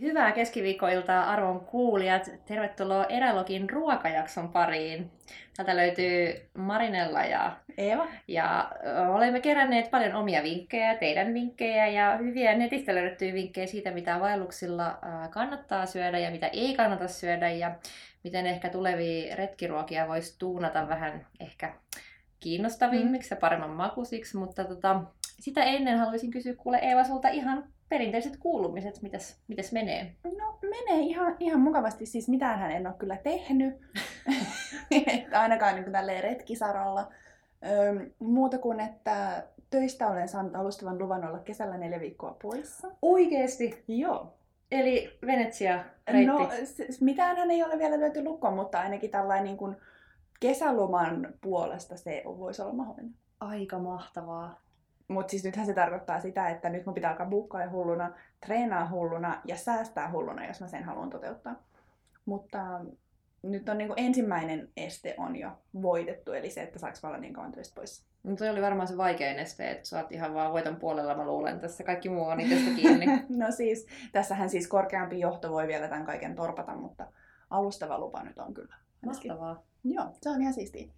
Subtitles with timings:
[0.00, 2.30] Hyvää keskiviikkoiltaa arvon kuulijat.
[2.44, 5.10] Tervetuloa Erälogin ruokajakson pariin.
[5.56, 8.06] Täältä löytyy Marinella ja Eeva.
[8.28, 8.72] Ja
[9.08, 14.98] olemme keränneet paljon omia vinkkejä, teidän vinkkejä ja hyviä netistä löydettyjä vinkkejä siitä, mitä vaelluksilla
[15.30, 17.74] kannattaa syödä ja mitä ei kannata syödä ja
[18.24, 21.74] miten ehkä tulevia retkiruokia voisi tuunata vähän ehkä
[22.40, 23.36] kiinnostavimmiksi mm.
[23.36, 25.02] ja paremman makusiksi, mutta tota,
[25.40, 30.14] sitä ennen haluaisin kysyä kuule Eeva sulta ihan perinteiset kuulumiset, mitäs, mitäs menee?
[30.38, 33.74] No menee ihan, ihan mukavasti, siis mitään hän en ole kyllä tehnyt,
[35.06, 37.12] että ainakaan niin tälleen retkisaralla.
[37.66, 42.88] Öö, muuta kuin, että töistä olen saanut alustavan luvan olla kesällä neljä viikkoa poissa.
[43.02, 43.84] Oikeesti?
[43.88, 44.34] Joo.
[44.70, 46.26] Eli Venetsia reitti?
[46.26, 46.50] No,
[47.00, 49.76] mitään hän ei ole vielä löyty lukkoon, mutta ainakin tällainen niin kuin
[50.40, 53.14] kesäloman puolesta se voisi olla mahdollinen.
[53.40, 54.61] Aika mahtavaa.
[55.12, 58.12] Mutta siis nythän se tarkoittaa sitä, että nyt mun pitää alkaa bukkaa hulluna,
[58.46, 61.62] treenaa hulluna ja säästää hulluna, jos mä sen haluan toteuttaa.
[62.24, 62.80] Mutta
[63.42, 65.50] nyt on niinku ensimmäinen este on jo
[65.82, 68.04] voitettu, eli se, että saaks olla niin kauan töistä pois.
[68.24, 71.26] No toi oli varmaan se vaikein este, että sä oot ihan vaan voiton puolella, mä
[71.26, 71.60] luulen.
[71.60, 73.06] Tässä kaikki muu on itsestä kiinni.
[73.44, 77.06] no siis, tässähän siis korkeampi johto voi vielä tämän kaiken torpata, mutta
[77.50, 78.74] alustava lupa nyt on kyllä.
[79.06, 79.62] Mahtavaa.
[79.84, 80.92] Joo, se on ihan siistiä.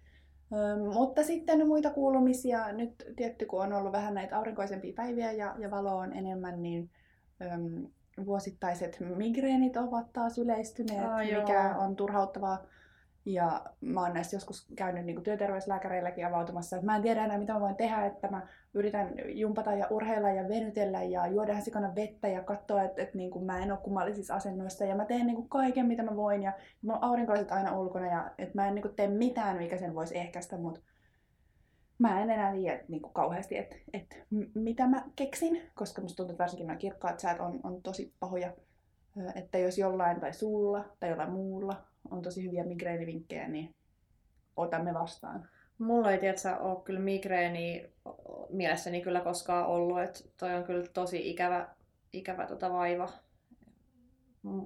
[0.53, 5.55] Öm, mutta sitten muita kuulumisia, nyt tietty kun on ollut vähän näitä aurinkoisempia päiviä ja,
[5.59, 6.89] ja valo on enemmän, niin
[7.41, 7.87] öm,
[8.25, 11.83] vuosittaiset migreenit ovat taas yleistyneet, ah, mikä joo.
[11.83, 12.65] on turhauttavaa.
[13.25, 17.53] Ja mä oon näissä joskus käynyt niin työterveyslääkäreilläkin avautumassa, että mä en tiedä enää mitä
[17.53, 22.27] mä voin tehdä, että mä yritän jumpata ja urheilla ja venytellä ja juoda sikana vettä
[22.27, 25.35] ja katsoa, että, että niin kuin mä en ole kummallisissa asennoissa ja mä teen niin
[25.35, 28.75] kuin kaiken mitä mä voin ja mä oon aurinkolaiset aina ulkona ja että mä en
[28.75, 30.79] niin kuin tee mitään, mikä sen voisi ehkäistä, mutta
[31.99, 34.15] mä en enää tiedä niin kuin kauheasti, että, että
[34.55, 38.53] mitä mä keksin, koska musta tuntuu, että varsinkin nämä kirkkaat säät on, on tosi pahoja.
[39.35, 43.69] Että jos jollain tai sulla tai jollain muulla on tosi hyviä migreenivinkkejä, niin
[44.55, 45.49] otamme vastaan.
[45.77, 47.93] Mulla ei tiedä, ole kyllä migreeni
[48.49, 51.67] mielessäni kyllä koskaan ollut, että toi on kyllä tosi ikävä,
[52.13, 53.09] ikävä tota vaiva.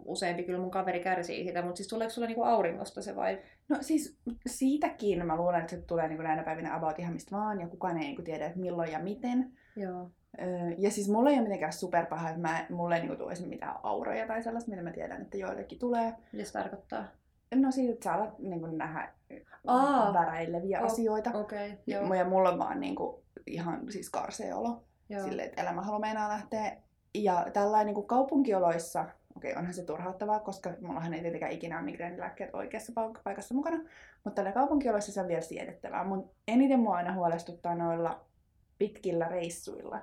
[0.06, 3.40] Useampi kyllä mun kaveri kärsii siitä, mutta siis tuleeko sulla niinku auringosta se vai?
[3.70, 7.62] No siis siitäkin mä luulen, että se tulee niinku näinä päivinä about ihan mistä vaan
[7.62, 9.52] ja kukaan ei niinku tiedä, että milloin ja miten.
[9.76, 10.12] Joo.
[10.78, 14.28] Ja siis mulla ei ole mitenkään superpaha, että mä, mulle ei niinku tule mitään auroja
[14.28, 16.14] tai sellaista, mitä mä tiedän, että joillekin tulee.
[16.32, 17.06] Mitä se tarkoittaa?
[17.56, 19.14] No siitä, että sä alat niin nähdä
[19.68, 21.32] Aa, väräileviä o- asioita.
[21.34, 22.14] Okay, joo.
[22.14, 24.84] Ja mulla on vaan niin kuin, ihan siis karsea olo.
[25.24, 26.78] Silleen, että elämä haluaa meinaa lähteä.
[27.16, 29.06] Ja tällainen niin kaupunkioloissa,
[29.36, 32.94] okei okay, onhan se turhauttavaa, koska mullahan ei tietenkään ikinä ole migreenilääkkeet oikeassa
[33.24, 33.78] paikassa mukana.
[34.24, 36.04] Mutta tällä kaupunkioloissa se on vielä siedettävää.
[36.04, 38.26] Mun eniten mua aina huolestuttaa noilla
[38.78, 40.02] pitkillä reissuilla.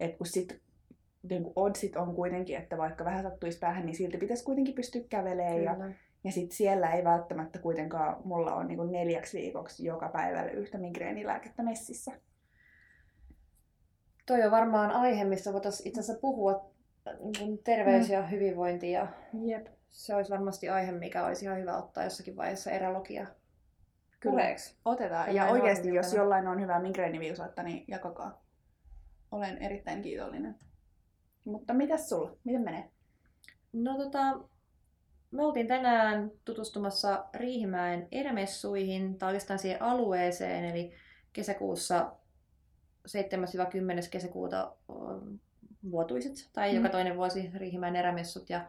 [0.00, 0.60] Että kun sit
[1.30, 5.02] niin kuin oddsit on kuitenkin, että vaikka vähän sattuisi päähän, niin silti pitäisi kuitenkin pystyä
[5.08, 5.62] kävelemään.
[5.62, 5.76] Ja
[6.24, 11.62] ja sitten siellä ei välttämättä kuitenkaan mulla ole niin neljäksi viikoksi joka päivällä yhtä migreenilääkettä
[11.62, 12.12] messissä.
[14.26, 16.70] Toi on varmaan aihe, missä voitaisiin itse asiassa puhua
[17.40, 18.14] niin terveys mm.
[18.14, 18.90] ja hyvinvointi.
[18.90, 19.06] Ja
[19.44, 19.66] Jep.
[19.90, 23.26] Se olisi varmasti aihe, mikä olisi ihan hyvä ottaa jossakin vaiheessa erälogia.
[24.20, 24.42] Kyllä,
[24.84, 25.34] otetaan.
[25.34, 28.42] Ja oikeasti, jos jollain on hyvä migreeniviusatta, niin jakakaa.
[29.30, 30.54] Olen erittäin kiitollinen.
[31.44, 32.36] Mutta mitäs sulla?
[32.44, 32.90] Miten menee?
[33.72, 34.40] No tota,
[35.30, 40.92] me oltiin tänään tutustumassa Riihimäen erämessuihin, tai oikeastaan siihen alueeseen, eli
[41.32, 42.12] kesäkuussa
[43.08, 43.12] 7-10.
[44.10, 44.72] kesäkuuta
[45.90, 46.76] vuotuiset, tai mm.
[46.76, 48.50] joka toinen vuosi Riihimäen erämessut.
[48.50, 48.68] Ja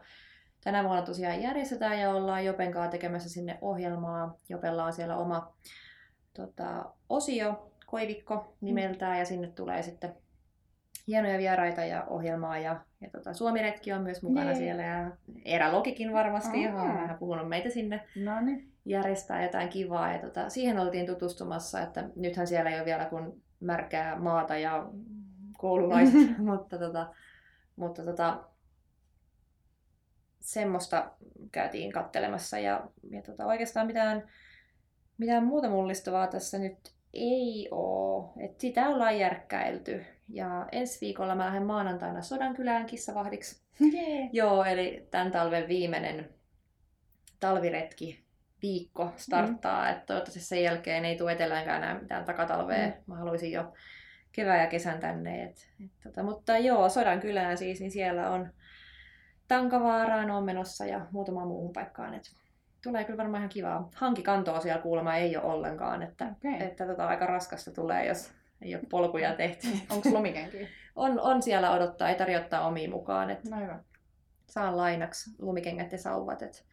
[0.64, 4.38] tänä vuonna tosiaan järjestetään ja ollaan Jopen kanssa tekemässä sinne ohjelmaa.
[4.48, 5.52] Jopella on siellä oma
[6.34, 9.18] tota, osio, Koivikko nimeltään, mm.
[9.18, 10.14] ja sinne tulee sitten
[11.06, 14.54] hienoja vieraita ja ohjelmaa ja, ja tota, Suomiretki on myös mukana nee.
[14.54, 15.10] siellä ja
[15.44, 16.74] Erälogikin varmasti, oh.
[16.74, 18.72] on vähän puhunut meitä sinne Noniin.
[18.84, 23.42] järjestää jotain kivaa ja tota, siihen oltiin tutustumassa, että nythän siellä ei ole vielä kuin
[23.60, 24.90] märkää maata ja
[25.58, 27.14] koululaiset, mutta, tota,
[27.76, 28.44] mutta tota,
[30.40, 31.10] semmoista
[31.52, 34.28] käytiin kattelemassa ja, ja tota, oikeastaan mitään,
[35.18, 38.32] mitään muuta mullistavaa tässä nyt ei oo.
[38.38, 40.04] Et sitä ollaan järkkäilty.
[40.32, 43.62] Ja ensi viikolla mä lähden maanantaina Sodankylään kissavahdiksi.
[43.80, 44.28] Yeah.
[44.32, 46.28] Joo, eli tämän talven viimeinen
[47.40, 48.24] talviretki
[48.62, 49.84] viikko starttaa.
[49.84, 49.90] Mm.
[49.90, 52.86] Että toivottavasti sen jälkeen ei tule eteläänkään enää mitään takatalvea.
[52.86, 52.92] Mm.
[53.06, 53.72] Mä haluaisin jo
[54.32, 55.42] kevään ja kesän tänne.
[55.42, 58.52] Et, et, tota, mutta joo, Sodankylään siis, niin siellä on
[59.48, 62.14] Tankavaaraan on menossa ja muutama muuhun paikkaan.
[62.14, 62.22] Et
[62.82, 63.90] tulee kyllä varmaan ihan kivaa.
[63.94, 66.66] Hankikantoa siellä kuulemma ei ole ollenkaan, että, okay.
[66.66, 69.66] että tota, aika raskasta tulee, jos ei ole polkuja tehty.
[69.90, 70.68] Onko lumikenkiä?
[70.96, 73.30] on, on siellä odottaa, ei tarvitse ottaa omiin mukaan.
[73.30, 73.82] Että no hyvä.
[74.46, 76.42] saan lainaksi lumikengät ja sauvat.
[76.42, 76.66] Et.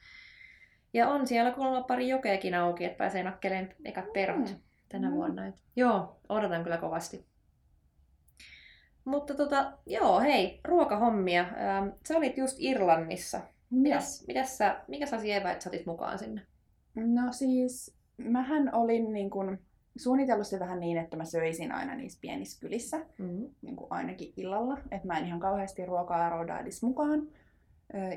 [0.93, 4.59] Ja on siellä kuulemma pari jokeakin auki, että pääsee nakkeleen ekat perot mm.
[4.89, 5.15] tänä mm.
[5.15, 5.47] vuonna.
[5.47, 7.25] Et, joo, odotan kyllä kovasti.
[9.05, 11.41] Mutta tota, joo, hei, ruokahommia.
[11.41, 13.41] Ähm, sä olit just Irlannissa.
[13.69, 16.41] Mitäs, mitäs sä, mikä sä eväät sä otit mukaan sinne?
[16.95, 19.59] No siis, mähän olin niin kun,
[19.97, 23.49] suunnitellut se vähän niin, että mä söisin aina niissä pienissä kylissä, mm-hmm.
[23.61, 24.77] niin kuin ainakin illalla.
[24.91, 27.27] Että mä en ihan kauheasti ruokaa roudaa edes mukaan.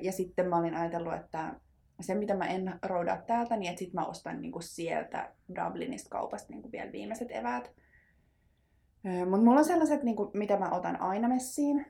[0.02, 1.54] Ja sitten mä olin ajatellut, että
[2.00, 6.10] se mitä mä en roudaa täältä, niin että sit mä ostan niin kuin sieltä Dublinista
[6.10, 7.70] kaupasta niin kuin vielä viimeiset eväät.
[9.30, 11.86] Mutta mulla on sellaiset, niin kuin, mitä mä otan aina messiin.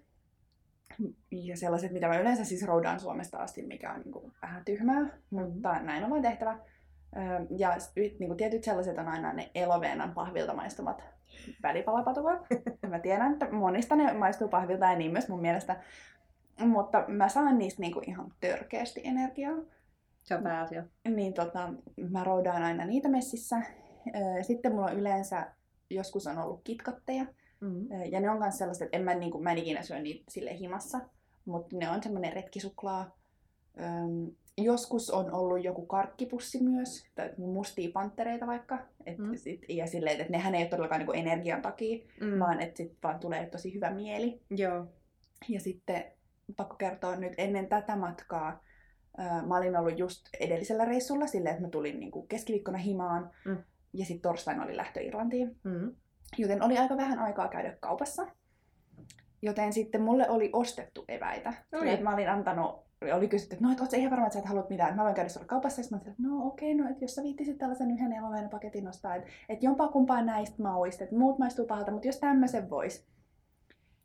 [1.30, 5.02] Ja sellaiset, mitä mä yleensä siis roudaan Suomesta asti, mikä on niin kuin, vähän tyhmää,
[5.02, 5.40] mm-hmm.
[5.40, 6.58] mutta näin on vaan tehtävä.
[7.58, 11.02] Ja niin kuin tietyt sellaiset on aina ne Eloveenan pahvilta maistumat
[11.62, 12.46] välipalapatukat.
[12.88, 15.80] mä tiedän, että monista ne maistuu pahvilta ja niin myös mun mielestä.
[16.60, 19.56] Mutta mä saan niistä niin kuin ihan törkeästi energiaa.
[20.22, 20.84] Se on pääasia.
[21.08, 21.72] Niin tota,
[22.10, 23.62] mä roudaan aina niitä messissä.
[24.42, 25.52] Sitten mulla on yleensä,
[25.90, 27.24] joskus on ollut kitkotteja.
[27.60, 28.04] Mm-hmm.
[28.10, 30.24] Ja ne on myös sellaiset, että en mä, niin kuin, mä en ikinä syö niitä
[30.28, 31.00] sille himassa.
[31.44, 33.18] Mutta ne on semmoinen retkisuklaa.
[34.58, 38.78] Joskus on ollut joku karkkipussi myös, tai mustia panttereita vaikka.
[39.06, 39.36] Et mm.
[39.36, 42.38] sit, ja silleen, että nehän ei ole todellakaan niin energian takia, mm.
[42.38, 44.42] vaan että sit vaan tulee tosi hyvä mieli.
[44.50, 44.86] Joo.
[45.48, 46.04] Ja sitten
[46.56, 48.64] pakko kertoa nyt ennen tätä matkaa,
[49.46, 53.58] mä olin ollut just edellisellä reissulla silleen, että mä tulin niin kuin keskiviikkona himaan mm.
[53.92, 55.56] ja sitten torstaina oli lähtö Irlantiin.
[55.64, 55.94] Mm.
[56.38, 58.26] Joten oli aika vähän aikaa käydä kaupassa.
[59.42, 61.52] Joten sitten mulle oli ostettu eväitä.
[61.72, 64.66] Eli mä olin antanut, oli kysytty, että no, et ihan varma, että sä et halua
[64.70, 65.80] mitään, mä voin käydä sulla kaupassa.
[65.80, 69.14] Ja mä että no okei, okay, no, että jos sä viittisit tällaisen yhden eloveena-paketin nostaa,
[69.14, 73.10] että, että jompaa kumpaa näistä mauista, että muut maistuu pahalta, mutta jos tämmöisen vois.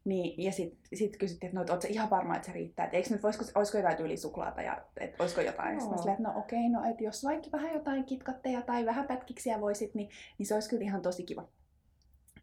[0.06, 3.10] Niin, ja sitten sit kysyttiin, että no, ootko ihan varma, että se riittää, että eikö
[3.10, 5.82] nyt, voisiko, olisiko jotain tyylisuklaata ja että olisiko jotain.
[5.82, 9.08] Sitten mä että no okei, okay, no että jos vaikka vähän jotain kitkatteja tai vähän
[9.08, 11.48] pätkiksiä voisit, niin, niin se olisi kyllä ihan tosi kiva.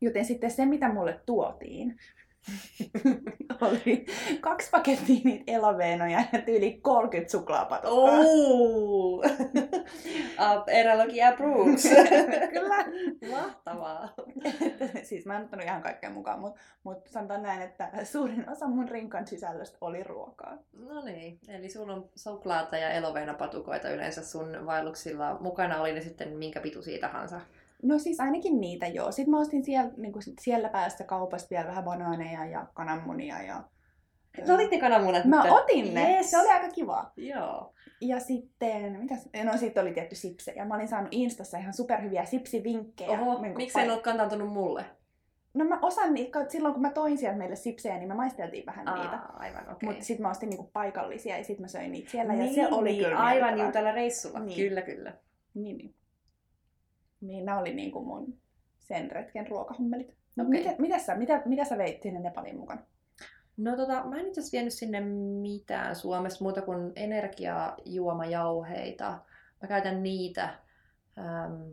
[0.00, 1.98] Joten sitten se, mitä mulle tuotiin,
[3.60, 4.06] oli
[4.40, 8.18] kaksi pakettia niitä elaveenoja ja tyyli 30 suklaapatukkaa.
[8.18, 9.24] Oh!
[10.52, 11.82] Up Eralogi approves.
[12.52, 12.84] Kyllä.
[13.30, 14.14] Mahtavaa.
[15.02, 18.88] siis mä en ottanut ihan kaikkea mukaan, mutta mut sanotaan näin, että suurin osa mun
[18.88, 20.58] rinkan sisällöstä oli ruokaa.
[20.72, 26.36] No niin, eli sulla on suklaata ja eloveenapatukoita yleensä sun vaelluksilla mukana, oli ne sitten
[26.36, 27.40] minkä pituisia tahansa.
[27.82, 29.12] No siis ainakin niitä joo.
[29.12, 33.42] Sitten mä ostin siellä, niin kuin siellä päässä kaupasta vielä vähän banaaneja ja kananmunia.
[33.42, 33.64] Ja...
[34.46, 35.24] Sä otit ne kananmunat?
[35.24, 35.52] Mä nyt?
[35.52, 36.16] otin ne.
[36.16, 36.30] Yes.
[36.30, 37.12] Se oli aika kiva.
[37.16, 37.74] Joo.
[38.00, 39.28] Ja sitten, mitäs?
[39.44, 40.64] No sitten oli tietty sipsejä.
[40.64, 43.20] Mä olin saanut Instassa ihan superhyviä sipsivinkkejä.
[43.20, 44.84] Oho, niin miksi en ole kantantunut mulle?
[45.54, 48.88] No mä osan niitä, silloin kun mä toin sieltä meille sipsejä, niin me maisteltiin vähän
[48.88, 49.18] Aa, niitä.
[49.32, 49.72] Aivan, okei.
[49.72, 49.88] Okay.
[49.88, 52.74] Mutta sitten mä ostin niinku paikallisia ja sitten mä söin niitä siellä niin, ja se
[52.74, 54.56] oli niin, kyllä Aivan niin tällä reissulla, niin.
[54.56, 55.12] kyllä kyllä.
[55.54, 55.94] Niin, niin.
[57.22, 58.38] Niin nämä oli niin kuin mun
[58.78, 60.16] sen retken ruokahommelit.
[60.36, 60.58] No, okay.
[60.58, 62.82] mitä, mitä, sä, mitä, mitä sä veit sinne Nepaliin mukana?
[63.56, 65.00] No tota, mä en itse asiassa vienyt sinne
[65.42, 69.18] mitään Suomessa muuta kuin energiajuomajauheita.
[69.62, 70.54] Mä käytän niitä.
[71.18, 71.72] Ähm,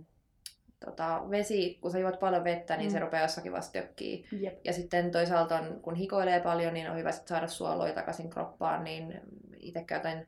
[0.86, 2.92] tota, vesi, kun sä juot paljon vettä, niin mm.
[2.92, 4.26] se rupeaa jossakin vasta tökkii.
[4.42, 4.60] Yep.
[4.64, 9.22] Ja sitten toisaalta on, kun hikoilee paljon, niin on hyvä saada suoloja takaisin kroppaan, niin
[9.60, 10.28] itse käytän,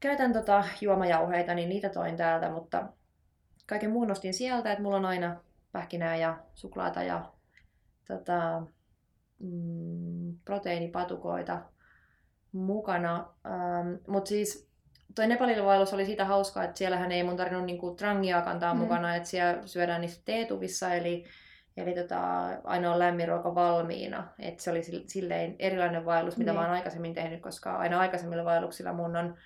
[0.00, 2.86] käytän tota juomajauheita, niin niitä toin täältä, mutta
[3.66, 5.36] kaiken muun ostin sieltä, että mulla on aina
[5.72, 7.32] pähkinää ja suklaata ja
[8.08, 8.62] tota,
[9.38, 11.62] mm, proteiinipatukoita
[12.52, 13.28] mukana.
[13.46, 14.68] Ähm, Mutta siis
[15.14, 18.80] toi Nepalin vaellus oli siitä hauskaa, että siellähän ei mun tarvinnut niinku trangia kantaa mm.
[18.80, 21.24] mukana, että siellä syödään niissä teetuvissa, eli,
[21.76, 24.28] eli tota, aina on lämmin ruoka valmiina.
[24.38, 26.56] Et se oli silleen erilainen vaellus, mitä mm.
[26.56, 29.36] mä oon aikaisemmin tehnyt, koska aina aikaisemmilla vaelluksilla mun on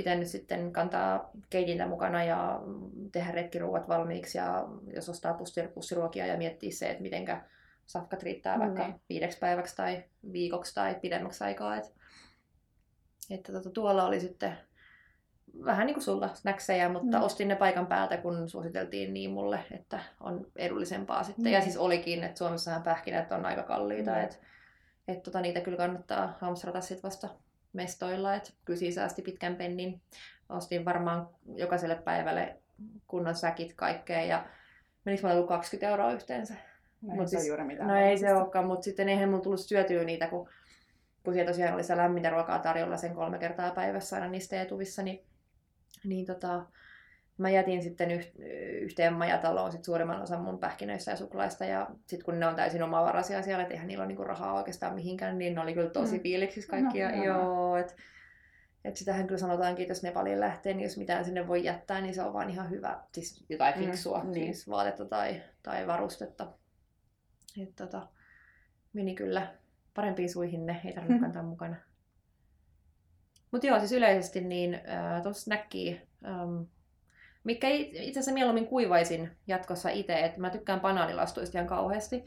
[0.00, 2.60] pitänyt sitten kantaa keitintä mukana ja
[3.12, 5.38] tehdä retkiruuat valmiiksi ja jos ostaa
[5.74, 7.44] pussiruokia ja miettiä se, että mitenkä
[7.86, 8.60] safkat riittää mm.
[8.60, 11.76] vaikka viideksi päiväksi tai viikoksi tai pidemmäksi aikaa.
[11.76, 11.94] Et,
[13.30, 14.58] että tota, tuolla oli sitten
[15.64, 17.24] vähän niin kuin sulla snackseja, mutta mm.
[17.24, 21.44] ostin ne paikan päältä, kun suositeltiin niin mulle, että on edullisempaa sitten.
[21.44, 21.52] Mm.
[21.52, 24.20] Ja siis olikin, että Suomessahan pähkinät on aika kalliita, mm.
[24.20, 24.36] että
[25.08, 27.28] et tota, niitä kyllä kannattaa hamstrata sitten vasta
[27.72, 30.00] mestoilla, että kyllä säästi pitkän pennin.
[30.48, 32.56] Ostin varmaan jokaiselle päivälle
[33.08, 34.46] kunnon säkit kaikkea ja
[35.04, 36.54] menikö mulla 20 euroa yhteensä.
[37.02, 40.04] No, Mut siis, juuri mitään no ei se olekaan, mutta sitten eihän mulla tullut syötyä
[40.04, 40.48] niitä, kun,
[41.24, 45.02] kun siellä tosiaan oli se lämmintä ruokaa tarjolla sen kolme kertaa päivässä aina niistä etuvissa,
[45.02, 45.24] niin,
[46.04, 46.66] niin tota,
[47.40, 48.10] mä jätin sitten
[48.80, 51.64] yhteen majataloon sit suurimman osan mun pähkinöistä ja suklaista.
[51.64, 54.94] Ja sitten kun ne on täysin omavaraisia siellä, että eihän niillä ole niinku rahaa oikeastaan
[54.94, 56.22] mihinkään, niin ne oli kyllä tosi mm.
[56.22, 57.16] fiiliksissä kaikkia.
[57.16, 57.96] No, joo, et,
[58.84, 62.14] et sitähän kyllä sanotaankin, että jos Nepaliin lähtee, niin jos mitään sinne voi jättää, niin
[62.14, 63.00] se on vaan ihan hyvä.
[63.12, 64.54] Siis jotain mm, fiksua, mm, niin.
[64.54, 66.52] siis vaatetta tai, tai varustetta.
[67.62, 68.08] Et tota,
[68.92, 69.54] meni kyllä
[69.94, 71.76] parempiin suihin ne, ei tarvitse kantaa mukana.
[73.50, 76.62] Mutta joo, siis yleisesti niin äh, tuossa snackia, ähm,
[77.44, 82.24] mikä itse asiassa mieluummin kuivaisin jatkossa itse, että mä tykkään banaanilastuista ihan kauheasti.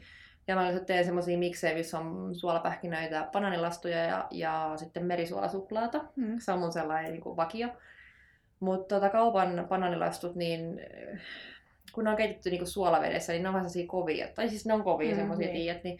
[0.48, 6.04] Ja mä teen semmoisia miksejä, missä on suolapähkinöitä, banaanilastuja ja, ja sitten merisuolasuklaata.
[6.16, 6.36] Mm.
[6.38, 7.68] Se on mun sellainen niin kuin vakio.
[8.60, 10.80] Mutta tota, kaupan banaanilastut, niin
[11.92, 14.28] kun ne on keitetty niin kuin suolavedessä, niin ne on vähän sellaisia kovia.
[14.34, 15.56] Tai siis ne on kovia mm, semmoisia, niin.
[15.56, 15.98] tiedät, niin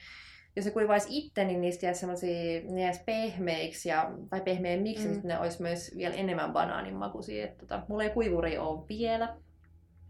[0.56, 5.12] jos ne kuivaisi itse, niin niistä jäisi semmoisia, ne jäisi pehmeiksi ja, tai pehmeämmiksi, mm.
[5.12, 7.44] niin ne olisi myös vielä enemmän banaanin makuisia.
[7.44, 9.26] Että, tota, mulla ei kuivuri ole vielä.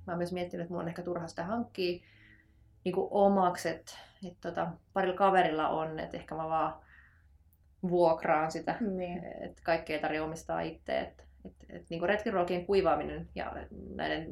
[0.06, 2.04] Mä oon myös miettinyt, että mulla on ehkä turha sitä hankkia
[2.84, 3.92] niin kuin omaksi, että,
[4.28, 6.84] että tota, parilla kaverilla on, että ehkä mä vaan
[7.90, 9.24] vuokraan sitä, niin.
[9.24, 11.00] että kaikkea tarvitse omistaa itse.
[11.00, 13.52] Että, että, että niin kuin retkiruokien kuivaaminen ja
[13.94, 14.26] näiden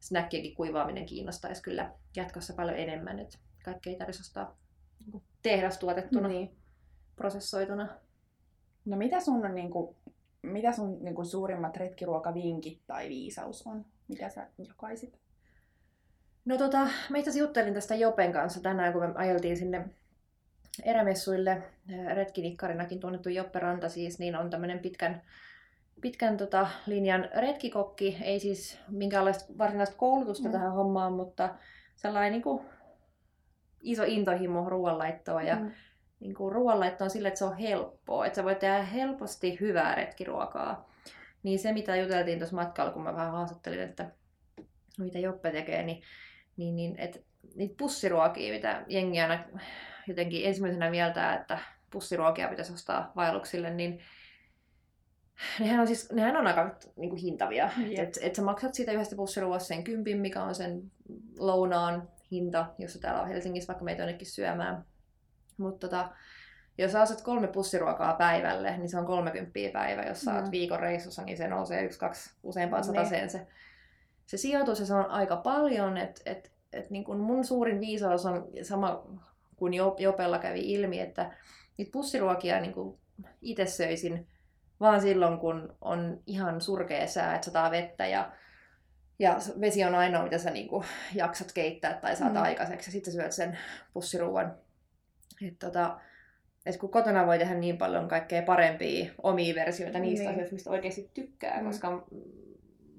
[0.00, 4.56] snackienkin kuivaaminen kiinnostaisi kyllä jatkossa paljon enemmän, että kaikkea ei tarvitsisi ostaa
[5.42, 6.56] tehdastuotettuna, niin.
[7.16, 7.88] prosessoituna.
[8.84, 9.96] No mitä sun, on, niin kuin,
[10.42, 13.84] mitä sun niin kuin suurimmat retkiruokavinkit tai viisaus on?
[14.08, 15.18] Mitä sä jokaisit?
[16.44, 19.88] No tota, mä itse juttelin tästä Jopen kanssa tänään, kun me ajeltiin sinne
[20.84, 21.62] erämessuille.
[22.14, 25.22] Retkinikkarinakin tunnettu Joppe Ranta siis, niin on tämmöinen pitkän,
[26.00, 28.18] pitkän tota, linjan retkikokki.
[28.22, 30.52] Ei siis minkäänlaista varsinaista koulutusta mm.
[30.52, 31.54] tähän hommaan, mutta
[31.96, 32.64] sellainen niin kuin,
[33.80, 35.42] iso intohimo ruoanlaittoa.
[35.42, 35.70] Ja mm.
[36.20, 38.26] niin kuin, ruoanlaitto on sillä, että se on helppoa.
[38.26, 40.88] Että sä voit tehdä helposti hyvää retkiruokaa.
[41.42, 44.10] Niin se, mitä juteltiin tuossa matkalla, kun mä vähän haastattelin, että
[44.98, 46.02] mitä Joppe tekee, niin
[46.58, 49.44] niin, niin et, niitä pussiruokia, mitä jengi aina
[50.06, 51.58] jotenkin ensimmäisenä mieltää, että
[51.90, 54.00] pussiruokia pitäisi ostaa vaelluksille, niin
[55.60, 57.70] nehän on, siis, nehän on aika niin kuin hintavia.
[57.78, 57.98] Yep.
[57.98, 60.82] Et, et sä maksat siitä yhdestä pussiruoasta sen kympin, mikä on sen
[61.38, 64.84] lounaan hinta, jos täällä on Helsingissä vaikka meitä jonnekin syömään.
[65.56, 66.08] Mutta tota,
[66.78, 70.02] jos sä ostat kolme pussiruokaa päivälle, niin se on 30 päivä.
[70.02, 70.50] Jos sä oot mm.
[70.50, 73.30] viikon reissussa, niin se nousee yksi, kaksi, useampaan sataseen niin.
[73.30, 73.46] se
[74.28, 78.26] se sijoitus ja se on aika paljon, että et, et niin kun mun suurin viisaus
[78.26, 79.06] on sama
[79.56, 81.30] kuin Jopella kävi ilmi, että
[81.78, 82.74] niitä pussiruokia niin
[83.42, 84.26] itse söisin
[84.80, 88.32] vaan silloin, kun on ihan surkea sää, että sataa vettä ja,
[89.18, 90.84] ja vesi on ainoa, mitä sä niin kuin
[91.14, 92.42] jaksat keittää tai saat mm.
[92.42, 93.58] aikaiseksi ja sitten syöt sen
[93.92, 94.54] pussiruuan.
[95.48, 96.00] Et tota,
[96.66, 100.30] et kun kotona voi tehdä niin paljon kaikkea parempia omia versioita niistä niin.
[100.30, 101.66] asioista, mistä oikeasti tykkää, mm.
[101.66, 102.06] koska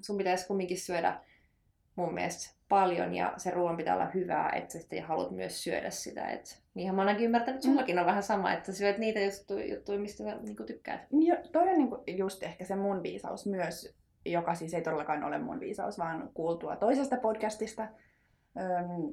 [0.00, 1.20] sun pitäisi kumminkin syödä
[1.96, 5.90] mun mielestä paljon ja se ruoan pitää olla hyvää, että sä sitten haluat myös syödä
[5.90, 6.26] sitä.
[6.26, 9.74] Et, niinhän mä oonkin ymmärtänyt, että sullakin on vähän sama, että sä syöt niitä juttuja,
[9.74, 11.00] juttuja mistä sä niin tykkäät.
[11.10, 15.38] Jo, toi on niin just ehkä se mun viisaus myös, joka siis ei todellakaan ole
[15.38, 17.88] mun viisaus, vaan kuultua toisesta podcastista,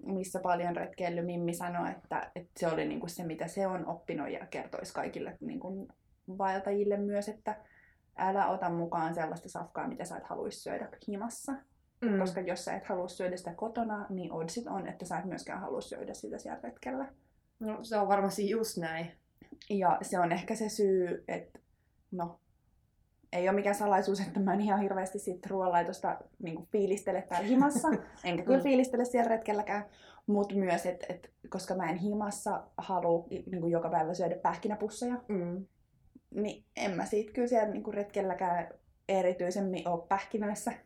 [0.05, 3.87] missä paljon retkeily Mimmi sanoi, että, että se oli niin kuin se, mitä se on
[3.87, 5.87] oppinut ja kertoisi kaikille niin kuin
[6.37, 7.65] vaeltajille myös, että
[8.17, 11.53] älä ota mukaan sellaista safkaa, mitä sä et haluaisi syödä himassa.
[12.01, 12.19] Mm.
[12.19, 15.61] Koska jos sä et halua syödä sitä kotona, niin oddsit on, että sä et myöskään
[15.61, 17.13] halua syödä sitä siellä retkellä.
[17.59, 19.11] No se on varmasti just näin.
[19.69, 21.59] Ja se on ehkä se syy, että
[22.11, 22.39] no,
[23.33, 27.87] ei ole mikään salaisuus, että mä en ihan hirveästi siitä ruoanlaitosta niin fiilistele täällä himassa.
[28.23, 28.63] Enkä kyllä mm.
[28.63, 29.85] fiilistele siellä retkelläkään.
[30.27, 35.65] Mutta myös, että et, koska mä en himassa halua niin joka päivä syödä pähkinäpusseja, mm
[36.31, 38.67] niin en mä siitä kyllä siellä niinku retkelläkään
[39.09, 40.71] erityisemmin ole pähkinöissä.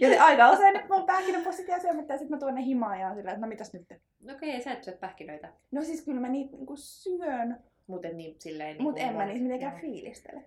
[0.00, 3.14] Joten aika usein nyt mun pähkinäpussit jää syömättä ja sitten mä tuon ne himaan ja
[3.14, 3.88] sillä, että no mitäs nyt?
[4.20, 5.52] No okei, okay, sä et syö pähkinöitä.
[5.70, 7.62] No siis kyllä mä niitä niinku syön.
[7.90, 8.76] Muuten niin silleen...
[8.76, 9.80] Niin Mut en mä niitä mitenkään joo.
[9.80, 10.44] fiilistele.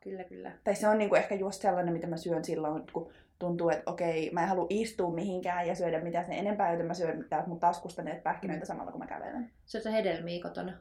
[0.00, 0.52] Kyllä, kyllä.
[0.64, 4.30] Tai se on niinku ehkä just sellainen, mitä mä syön silloin, kun tuntuu, että okei,
[4.30, 7.60] mä en halua istua mihinkään ja syödä mitään sen enempää, joten mä syön täältä mun
[7.60, 8.66] taskusta ne pähkinöitä mm.
[8.66, 9.50] samalla, kun mä kävelen.
[9.64, 10.72] Syöt sä hedelmiä kotona?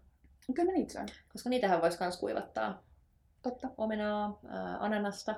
[0.55, 1.07] Kyllä mä niitä syön.
[1.31, 2.83] Koska niitähän voisi myös kuivattaa.
[3.41, 3.69] Totta.
[3.77, 5.35] Omenaa, ää, ananasta,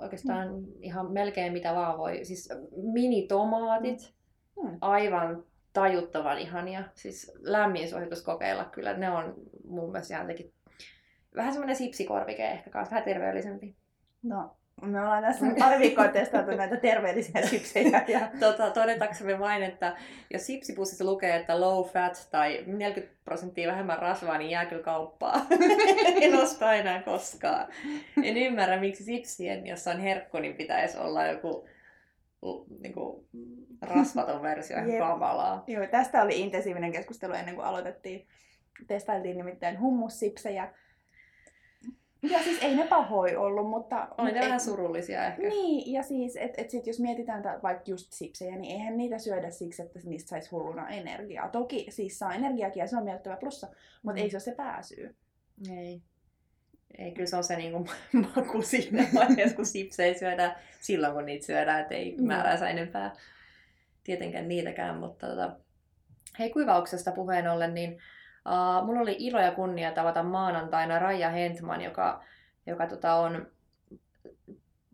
[0.00, 0.66] oikeastaan mm.
[0.80, 2.24] ihan melkein mitä vaan voi.
[2.24, 4.14] Siis minitomaatit,
[4.62, 4.70] mm.
[4.70, 4.78] mm.
[4.80, 5.44] aivan
[5.80, 6.82] tajuttavan ihania.
[6.94, 8.92] Siis lämmin suositus kokeilla kyllä.
[8.92, 9.34] Ne on
[9.68, 10.52] mun mielestä tekin
[11.36, 13.76] vähän semmoinen sipsikorvike ehkä kanssa, vähän terveellisempi.
[14.22, 18.04] No, Me ollaan tässä pari viikkoa testailtu näitä terveellisiä sipsejä.
[18.08, 18.20] Ja...
[18.40, 19.96] Tota, todetaksemme vain, että
[20.30, 25.46] jos sipsipussissa lukee, että low fat tai 40 prosenttia vähemmän rasvaa, niin jää kyllä kauppaa.
[26.20, 27.68] en osta enää koskaan.
[28.22, 31.68] En ymmärrä, miksi sipsien, jossa on herkku, niin pitäisi olla joku
[32.80, 33.26] niin kuin,
[33.82, 35.64] rasvaton versio ihan kamalaa.
[35.66, 38.26] Joo, tästä oli intensiivinen keskustelu ennen kuin aloitettiin.
[38.86, 40.72] Testailtiin nimittäin hummussipsejä
[42.22, 44.08] ja siis ei ne pahoja ollut, mutta...
[44.18, 45.48] Oli ne vähän surullisia ehkä.
[45.48, 49.18] Niin, ja siis, että et sit jos mietitään t- vaikka just sipsejä, niin eihän niitä
[49.18, 51.48] syödä siksi, että niistä saisi hulluna energiaa.
[51.48, 53.66] Toki siis saa energiakin ja se on miellyttävä plussa,
[54.02, 54.22] mutta mm.
[54.22, 55.16] ei se ole se pääsyy.
[55.70, 56.02] Ei.
[56.98, 57.88] Ei, kyllä se on se niinku
[58.36, 62.26] maku siinä vaiheessa, kun sipsejä syödään silloin, kun niitä syödään, että ei mm.
[62.26, 63.12] määränsä enempää
[64.04, 65.56] tietenkään niitäkään, mutta tota...
[66.38, 67.98] Hei, kuivauksesta puheen ollen, niin
[68.46, 72.24] Uh, mulla oli ilo ja kunnia tavata maanantaina Raija Hentman, joka,
[72.66, 73.46] joka tota on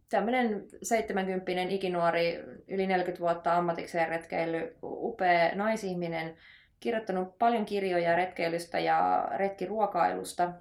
[0.09, 6.37] tämmöinen 70 ikinuori, yli 40 vuotta ammatikseen retkeily, upea naisihminen,
[6.81, 10.53] kirjoittanut paljon kirjoja retkeilystä ja retkiruokailusta.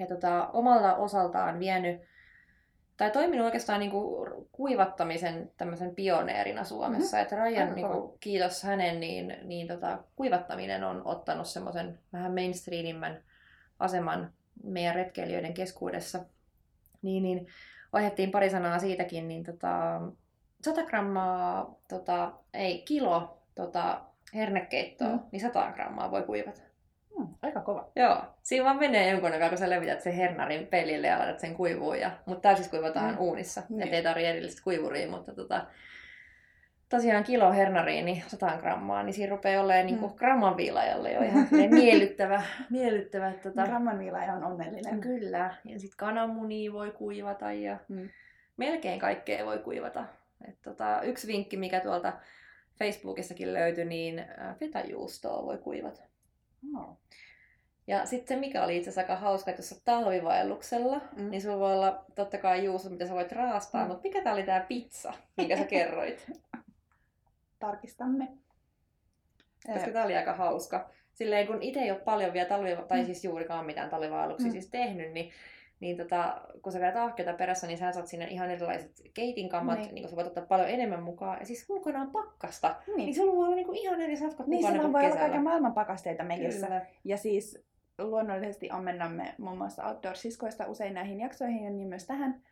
[0.00, 2.00] Ja tota, omalla osaltaan vienyt
[2.96, 7.16] tai toiminut oikeastaan niin kuin kuivattamisen tämmöisen pioneerina Suomessa.
[7.16, 7.22] Mm-hmm.
[7.22, 13.22] Että Rajan, niin kuin, kiitos hänen, niin, niin tota, kuivattaminen on ottanut semmoisen vähän mainstreamimmän
[13.78, 14.32] aseman
[14.64, 16.24] meidän retkeilijöiden keskuudessa.
[17.02, 17.46] Niin, niin
[17.92, 20.00] vaihdettiin pari sanaa siitäkin, niin tota,
[20.62, 24.00] 100 grammaa, tota, ei kilo tota,
[24.34, 25.20] hernekeittoa, mm.
[25.32, 26.60] niin 100 grammaa voi kuivata.
[27.20, 27.90] Hmm, aika kova.
[27.96, 28.22] Joo.
[28.42, 32.00] Siinä vaan menee jonkun aikaa, kun sä levität sen hernarin pelille ja laitat sen kuivuun.
[32.00, 33.20] Ja, mutta täysin kuivataan mm.
[33.20, 33.62] uunissa.
[33.68, 33.82] Niin.
[33.82, 35.66] Että ei tarvitse erillistä kuivuria, mutta tota,
[36.88, 40.16] tosiaan kilo hernariin, niin 100 grammaa, niin siinä rupeaa olemaan niin kuin mm.
[40.18, 42.42] gramman viilaajalle jo ihan miellyttävä.
[42.70, 43.64] miellyttävä tota...
[43.64, 45.00] Gramman viilaaja on onnellinen.
[45.00, 45.54] Kyllä.
[45.64, 48.08] Ja sitten kananmunia voi kuivata ja mm.
[48.56, 50.04] melkein kaikkea voi kuivata.
[50.48, 52.12] Et tota, yksi vinkki, mikä tuolta
[52.78, 54.24] Facebookissakin löytyi, niin
[54.58, 56.02] fetajuustoa voi kuivata.
[56.62, 56.96] No.
[57.86, 61.30] Ja sitten se, mikä oli itse asiassa aika hauska, että jos olet talvivaelluksella, mm.
[61.30, 63.88] niin sulla voi olla totta kai juuso, mitä sä voit raastaa, mm.
[63.88, 66.30] mutta mikä tää oli tää pizza, minkä sä kerroit?
[67.58, 68.28] Tarkistamme.
[69.72, 70.90] Koska tää oli aika hauska.
[71.12, 73.06] Silleen kun itse ei ole paljon vielä talvi, tai mm.
[73.06, 74.52] siis juurikaan mitään talvivaelluksia mm.
[74.52, 75.30] siis tehnyt, niin
[75.80, 79.94] niin tota, kun sä vedät ahkeita perässä, niin sä saat sinne ihan erilaiset keitinkammat, niin.
[79.94, 81.38] niin sä voit ottaa paljon enemmän mukaan.
[81.40, 84.64] Ja siis ulkona on pakkasta, niin, niin sulla voi olla niinku ihan eri satkot niin,
[84.64, 86.86] mukana Niin, voi olla kaiken maailman pakasteita mekissä.
[87.04, 87.64] Ja siis
[87.98, 92.42] luonnollisesti ammennamme muun muassa Outdoor-siskoista usein näihin jaksoihin ja niin myös tähän.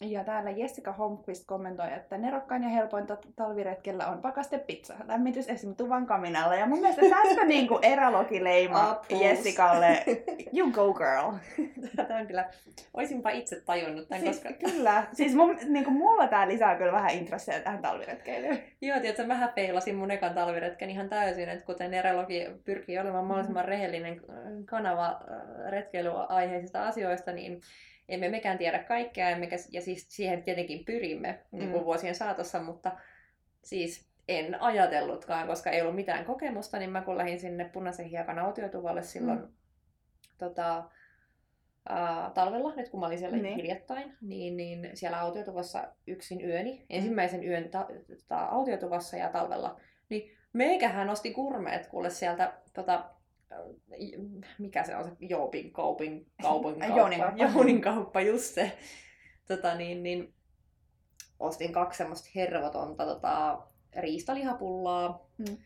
[0.00, 4.94] Ja täällä Jessica Holmqvist kommentoi, että nerokkain ja helpoin talviretkellä on pakastepizza.
[5.06, 5.76] Lämmitys esim.
[5.76, 6.54] tuvan kaminalla.
[6.54, 10.04] Ja mun mielestä tästä niinku erälogileima Jessicalle.
[10.56, 11.32] You go girl.
[11.96, 12.50] Tätä on kyllä,
[12.94, 14.70] oisinpa itse tajunnut tämän, siis, koska...
[14.70, 15.06] Kyllä.
[15.12, 18.62] Siis mun, niinku, mulla tää lisää kyllä vähän intressejä tähän talviretkeilyyn.
[18.80, 23.64] Joo, tiedätkö, vähän peilasin mun ekan talviretken ihan täysin, että kuten erälogi pyrkii olemaan mahdollisimman
[23.64, 24.20] rehellinen
[24.64, 25.20] kanava
[25.70, 27.60] retkeilyaiheisista asioista, niin
[28.10, 31.84] emme mekään tiedä kaikkea, emmekä, ja siis siihen tietenkin pyrimme niin kuin mm.
[31.84, 32.92] vuosien saatossa, mutta
[33.64, 38.38] siis en ajatellutkaan, koska ei ollut mitään kokemusta, niin mä kun lähdin sinne punaisen hiekan
[38.38, 39.48] autiotuvalle silloin mm.
[40.38, 40.84] tota,
[41.88, 43.56] ää, talvella, nyt kun mä olin siellä niin.
[43.56, 46.86] hiljattain, niin, niin siellä autiotuvassa yksin yöni, mm.
[46.90, 47.86] ensimmäisen yön ta,
[48.28, 53.10] ta, autiotuvassa ja talvella, niin meikähän nosti kurmeet kuule sieltä tota,
[54.58, 56.96] mikä se on se Joopin kaupin, kaupin kauppa.
[56.96, 57.44] Jounin kauppa.
[57.44, 58.78] Jounin kauppa, just se.
[59.48, 60.34] Tota, niin, niin,
[61.40, 63.62] ostin kaksi semmoista hervotonta tota,
[63.96, 65.26] riistalihapullaa.
[65.38, 65.56] Hmm.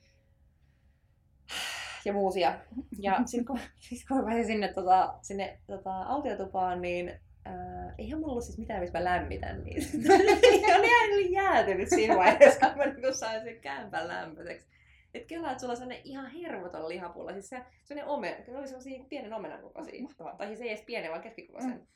[2.05, 2.59] Ja muusia.
[2.99, 7.09] Ja sitten kun, sit kun mä sinne, tota, sinne tota, autiotupaan, niin
[7.47, 9.87] äh, eihän mulla ollut siis mitään, missä mä lämmitän niitä.
[10.83, 14.67] ne oli jäätynyt siinä vaiheessa, kun mä niin sain sen kämpän lämpöiseksi.
[15.15, 17.33] Että kelaa, että sulla on sellainen ihan hervoton lihapulla.
[17.33, 20.03] Siis se, sellainen omen, ne oli sellaisia pienen omenan kokoisia.
[20.03, 20.37] Mahtavaa.
[20.37, 21.71] Tai siis ei edes pienen, vaan keskikokoisen.
[21.71, 21.87] Mm.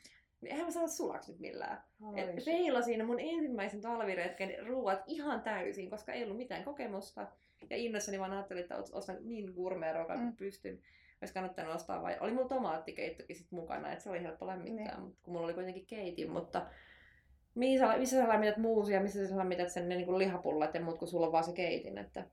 [0.41, 1.85] Niin eihän mä saa sulaksi nyt millään.
[2.17, 7.27] Et feilasin mun ensimmäisen talviretken ruuat ihan täysin, koska ei ollut mitään kokemusta.
[7.71, 10.37] Ja innossani vaan ajattelin, että ostan niin gourmet ruokaa mm.
[10.37, 10.79] pystyn.
[11.21, 12.17] Olisi kannattanut ostaa vai...
[12.21, 15.87] Oli mulla tomaattikeittokin sit mukana, että se oli helppo lämmittää, mutta kun mulla oli kuitenkin
[15.87, 16.67] keitin, mutta
[17.55, 21.09] missä, missä sä lämmität muusia, missä sä lämmität sen ne niin lihapullat ja muut, kun
[21.09, 21.99] sulla on vaan se keitin.
[21.99, 22.25] Että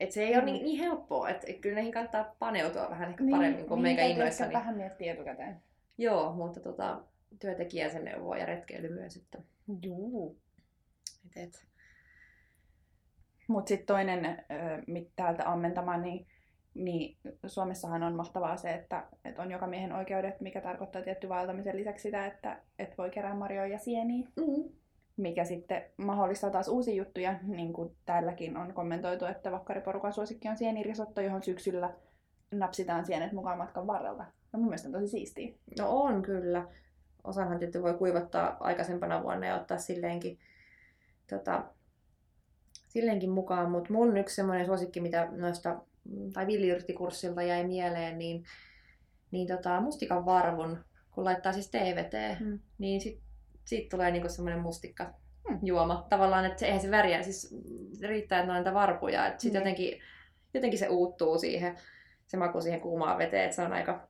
[0.00, 0.38] et se ei mm.
[0.38, 3.82] ole niin, niin helppoa, että et kyllä näihin kannattaa paneutua vähän ehkä niin, paremmin kuin
[3.82, 4.48] niin, meikä innoissani.
[4.48, 5.62] Niin, vähän miettiä etukäteen.
[5.98, 7.02] Joo, mutta tota,
[7.40, 9.16] työntekijä sen neuvoo ja retkeily myös.
[9.16, 9.38] Että...
[9.82, 10.38] Juu.
[11.26, 11.66] Et, et.
[13.48, 16.26] Mutta sitten toinen, äh, täältä ammentamaan, niin
[16.74, 21.76] niin Suomessahan on mahtavaa se, että, että on joka miehen oikeudet, mikä tarkoittaa tietty vaeltamisen
[21.76, 24.28] lisäksi sitä, että, että voi kerää marjoja ja sieniä.
[24.36, 24.68] Mm.
[25.16, 30.56] Mikä sitten mahdollistaa taas uusia juttuja, niin kuin täälläkin on kommentoitu, että vakkariporukan suosikki on
[30.56, 31.94] sienirisotto, johon syksyllä
[32.50, 34.24] napsitaan sienet mukaan matkan varrelta.
[34.52, 35.54] No mun mielestä on tosi siistiä.
[35.78, 36.68] No on kyllä.
[37.24, 40.38] Osanhan tietysti voi kuivattaa aikaisempana vuonna ja ottaa silleenkin,
[41.30, 41.64] tota,
[42.88, 45.80] silleenkin mukaan, mutta mun yksi semmoinen suosikki, mitä noista
[46.32, 48.44] tai villiyrttikurssilta jäi mieleen, niin,
[49.30, 50.78] niin tota, mustikan varvun,
[51.10, 52.58] kun laittaa siis TVT, Mm.
[52.78, 53.20] niin sit,
[53.64, 55.14] siitä tulee niinku semmoinen mustikka
[55.50, 55.58] Mm.
[55.62, 56.06] juoma.
[56.08, 57.54] Tavallaan, että se, eihän se väriä, siis
[58.02, 59.60] riittää, että on niitä varpuja, että sit Niin.
[59.60, 60.00] jotenkin,
[60.54, 61.76] jotenkin se uuttuu siihen,
[62.26, 64.08] se maku siihen kuumaan veteen, että se on aika,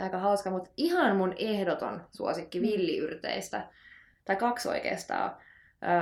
[0.00, 0.50] aika hauska.
[0.50, 2.62] Mutta ihan mun ehdoton suosikki Mm.
[2.66, 3.68] villiyrteistä,
[4.24, 5.36] tai kaksi oikeastaan.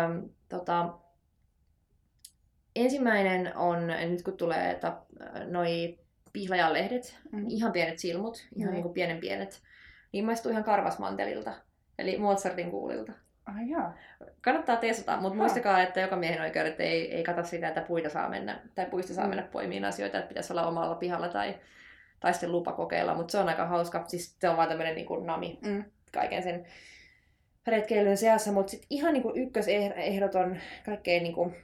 [0.04, 0.98] Öm, tota,
[2.76, 5.02] ensimmäinen on, nyt kun tulee ta,
[5.46, 5.98] noi
[6.32, 7.46] pihlajanlehdet, Mm.
[7.48, 8.72] ihan pienet silmut, ihan Mm.
[8.74, 9.62] niin kuin pienen pienet,
[10.12, 11.52] niin maistuu ihan karvasmantelilta,
[11.98, 13.12] eli Mozartin kuulilta.
[13.46, 13.94] Ai jaa.
[14.40, 18.28] Kannattaa testata, mutta muistakaa, että joka miehen oikeudet ei, ei kata sitä, että puita saa
[18.28, 19.28] mennä, tai puista saa Mm.
[19.30, 21.54] mennä poimiin asioita, että pitäisi olla omalla pihalla tai,
[22.20, 24.04] tai sitten lupa kokeilla, mutta se on aika hauska.
[24.06, 25.84] Siis se on vaan tämmöinen niin kuin nami Mm.
[26.12, 26.66] kaiken sen
[27.66, 31.56] retkeilyn seassa, mutta sitten ihan niin kuin ykkösehdoton, kaikkein niin kuin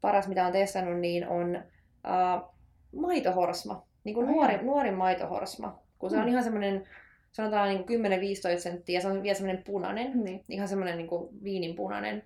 [0.00, 1.62] paras mitä on testannut, niin on
[2.06, 2.54] uh,
[3.00, 6.28] maitohorsma, niin kuin nuori, nuori maitohorsma, kun se on Mm.
[6.28, 6.88] ihan semmoinen,
[7.32, 8.04] sanotaan niin kuin
[8.56, 10.44] 10-15 senttiä, ja se on vielä semmoinen punainen, Niin.
[10.48, 12.22] ihan semmoinen niin kuin viininpunainen,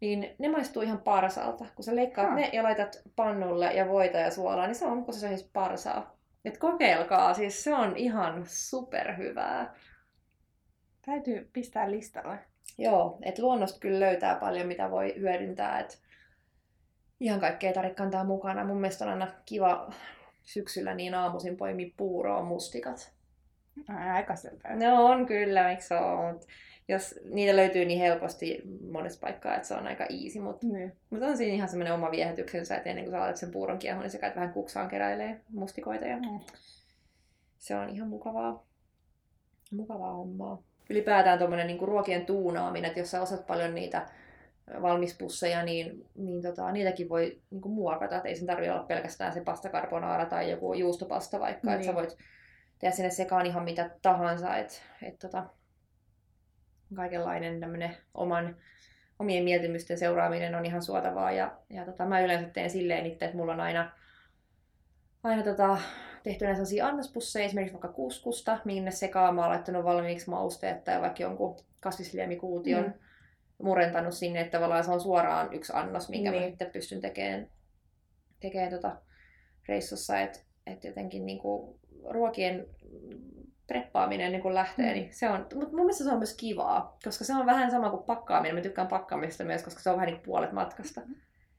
[0.00, 1.64] niin ne maistuu ihan parsalta.
[1.74, 2.34] Kun sä leikkaat Ha.
[2.34, 6.16] ne ja laitat pannulle ja voita ja suolaa, niin se on, kun se siis parsaa.
[6.44, 9.74] Et kokeilkaa, siis se on ihan superhyvää.
[11.06, 12.38] Täytyy pistää listalle.
[12.78, 15.80] Joo, että luonnosta kyllä löytää paljon, mitä voi hyödyntää.
[15.80, 16.02] Et
[17.20, 18.64] ihan kaikkea ei tarvitse kantaa mukana.
[18.64, 19.90] Mun mielestä on aina kiva
[20.42, 23.15] syksyllä niin aamuisin poimia puuroa mustikat.
[23.88, 24.68] Ai, Aikaiselta.
[24.74, 26.34] No on kyllä, miksi on.
[26.34, 26.44] Mut
[26.88, 28.62] jos niitä löytyy niin helposti
[28.92, 30.92] monessa paikkaa, että se on aika easy, mutta Niin.
[31.10, 34.02] Mutta on siinä ihan semmoinen oma viehätyksensä, että ennen kuin sä laitat sen puuron kiehon,
[34.02, 36.40] niin sä käyt vähän kuksaan keräilee mustikoita ja Mm.
[37.58, 38.66] se on ihan mukavaa,
[39.72, 40.62] mukavaa hommaa.
[40.90, 44.06] Ylipäätään tuommoinen niinku ruokien tuunaaminen, että jos sä osat paljon niitä
[44.82, 48.16] valmispusseja, niin, niin tota, niitäkin voi niinku muokata.
[48.16, 51.92] Et ei sen tarvitse olla pelkästään se pasta carbonara tai joku juustopasta vaikka, että sä
[51.92, 51.96] Niin.
[51.96, 52.16] voit
[52.78, 54.56] tehdä sinne sekaan ihan mitä tahansa.
[54.56, 55.46] Et, et tota,
[56.94, 58.56] kaikenlainen tämmönen oman,
[59.18, 61.32] omien mieltymysten seuraaminen on ihan suotavaa.
[61.32, 63.92] Ja, ja tota, mä yleensä teen silleen itse, että mulla on aina,
[65.22, 65.78] aina tota,
[66.22, 71.22] tehtynä sellaisia annospusseja, esimerkiksi vaikka kuskusta, minne sekaan mä oon laittanut valmiiksi mausteet tai vaikka
[71.22, 72.92] jonkun kasvisliemikuution Mm.
[73.62, 76.42] murentanut sinne, että tavallaan se on suoraan yksi annos, minkä niin.
[76.42, 77.50] mä sitten pystyn tekemään,
[78.40, 78.96] tekemään tota
[79.68, 81.80] reissussa, että et jotenkin niinku
[82.10, 82.66] ruokien
[83.66, 84.92] preppaaminen niin kun lähtee, Mm.
[84.92, 87.90] niin se on, mutta mun mielestä se on myös kivaa, koska se on vähän sama
[87.90, 88.54] kuin pakkaaminen.
[88.54, 91.00] Mä tykkään pakkaamisesta myös, koska se on vähän niin puolet matkasta.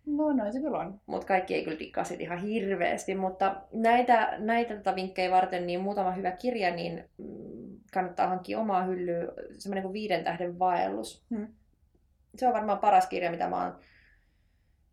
[0.06, 1.02] No noin se kyllä on.
[1.06, 3.16] Mutta kaikki ei kyllä dikkaa sit ihan hirveästi.
[3.16, 8.84] Mutta näitä, näitä tota vinkkejä varten niin muutama hyvä kirja, niin mm, kannattaa hankkia omaa
[8.84, 9.28] hyllyä.
[9.58, 11.26] Semmoinen kuin viiden tähden vaellus.
[11.36, 11.48] Hmm.
[12.36, 13.76] Se on varmaan paras kirja, mitä mä oon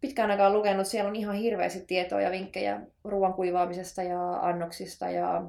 [0.07, 0.87] pitkään aikaan lukenut.
[0.87, 5.45] Siellä on ihan hirveästi tietoa ja vinkkejä ruoan kuivaamisesta ja annoksista ja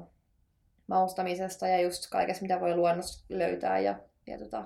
[0.86, 4.64] maustamisesta ja just kaikesta, mitä voi luonnossa löytää ja, ja tota,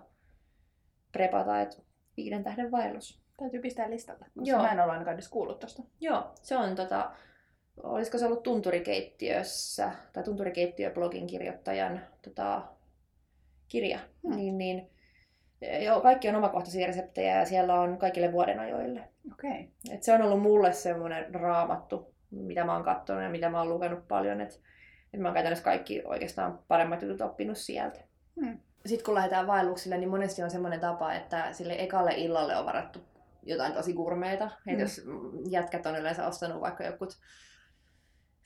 [1.13, 1.61] prepata.
[1.61, 1.83] Et
[2.17, 3.21] viiden tähden vaellus.
[3.37, 4.27] Täytyy pistää listalle.
[4.37, 4.63] Joo.
[4.63, 5.83] Mä en ole ainakaan edes kuullut tosta.
[6.01, 7.11] Joo, se on tota,
[7.83, 12.63] olisiko se ollut Tunturikeittiössä, tai Tunturikeittiö-blogin kirjoittajan tota,
[13.69, 14.37] kirja, Hmm.
[14.37, 14.91] niin, niin
[15.85, 19.10] joo, kaikki on omakohtaisia reseptejä ja siellä on kaikille vuodenajoille.
[19.33, 19.51] Okei.
[19.51, 19.95] Okay.
[19.95, 23.69] Et se on ollut mulle semmoinen raamattu, mitä mä oon katsonut ja mitä mä oon
[23.69, 24.57] lukenut paljon, että
[25.15, 28.01] et mä oon käytännössä kaikki oikeastaan paremmat jutut oppinut sieltä.
[28.41, 28.59] Hmm.
[28.87, 32.99] Sitten kun lähdetään vaelluksille, niin monesti on semmoinen tapa, että sille ekalle illalle on varattu
[33.43, 34.45] jotain tosi gurmeita.
[34.45, 34.53] Mm.
[34.67, 34.73] Mm.
[34.73, 35.03] Että jos
[35.51, 37.19] jätkät on yleensä ostanut vaikka jokut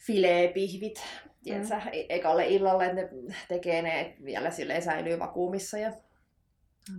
[0.07, 1.03] fileepihvit,
[1.43, 1.91] tiedätkö, Mm.
[2.09, 3.09] ekalle illalle, että ne
[3.49, 5.93] tekee ne, että vielä silleen säilyy vakuumissa ja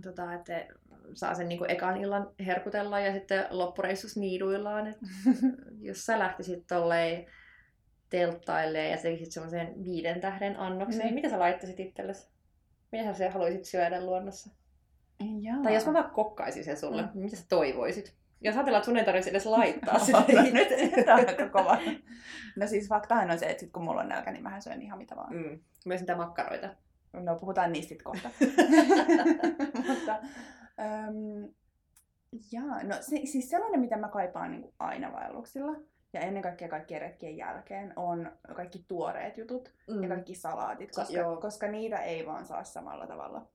[0.02, 0.66] tota, että
[1.14, 4.86] saa sen niin ekan illan herkutella ja sitten loppureissus niiduillaan.
[4.86, 4.96] Et
[5.88, 7.26] jos sä lähtisit tolleen
[8.10, 11.14] telttailleen ja tekisit semmoisen viiden tähden annoksen, niin Niin.
[11.14, 12.28] mitä sä laittaisit itsellesi?
[12.92, 14.50] Mitä sä haluaisit syödä luonnossa?
[15.40, 15.62] Jaa.
[15.62, 17.08] Tai jos mä vaan kokkaisin sen sulle, Mm.
[17.14, 17.20] mm.
[17.20, 18.14] mitä sä toivoisit?
[18.40, 20.68] Jos ajatellaan, että sun ei tarvitsisi edes laittaa sitä nyt
[21.04, 21.78] tää on aika kova.
[22.56, 24.98] No siis faktahan on se, että sit kun mulla on nälkä, niin mä syön ihan
[24.98, 25.34] mitä vaan.
[25.36, 25.60] Mm.
[25.86, 26.68] Myös niitä makkaroita.
[27.12, 28.30] No puhutaan niistä kohta.
[29.88, 30.18] Mutta,
[30.80, 31.48] äm,
[32.52, 35.72] jaa, no se, siis sellainen, mitä mä kaipaan niin aina vaelluksilla,
[36.12, 40.02] ja ennen kaikkea kaikkien retkien jälkeen on kaikki tuoreet jutut mm.
[40.02, 41.36] ja kaikki salaatit, koska, Joo.
[41.40, 43.46] koska niitä ei vaan saa samalla tavalla.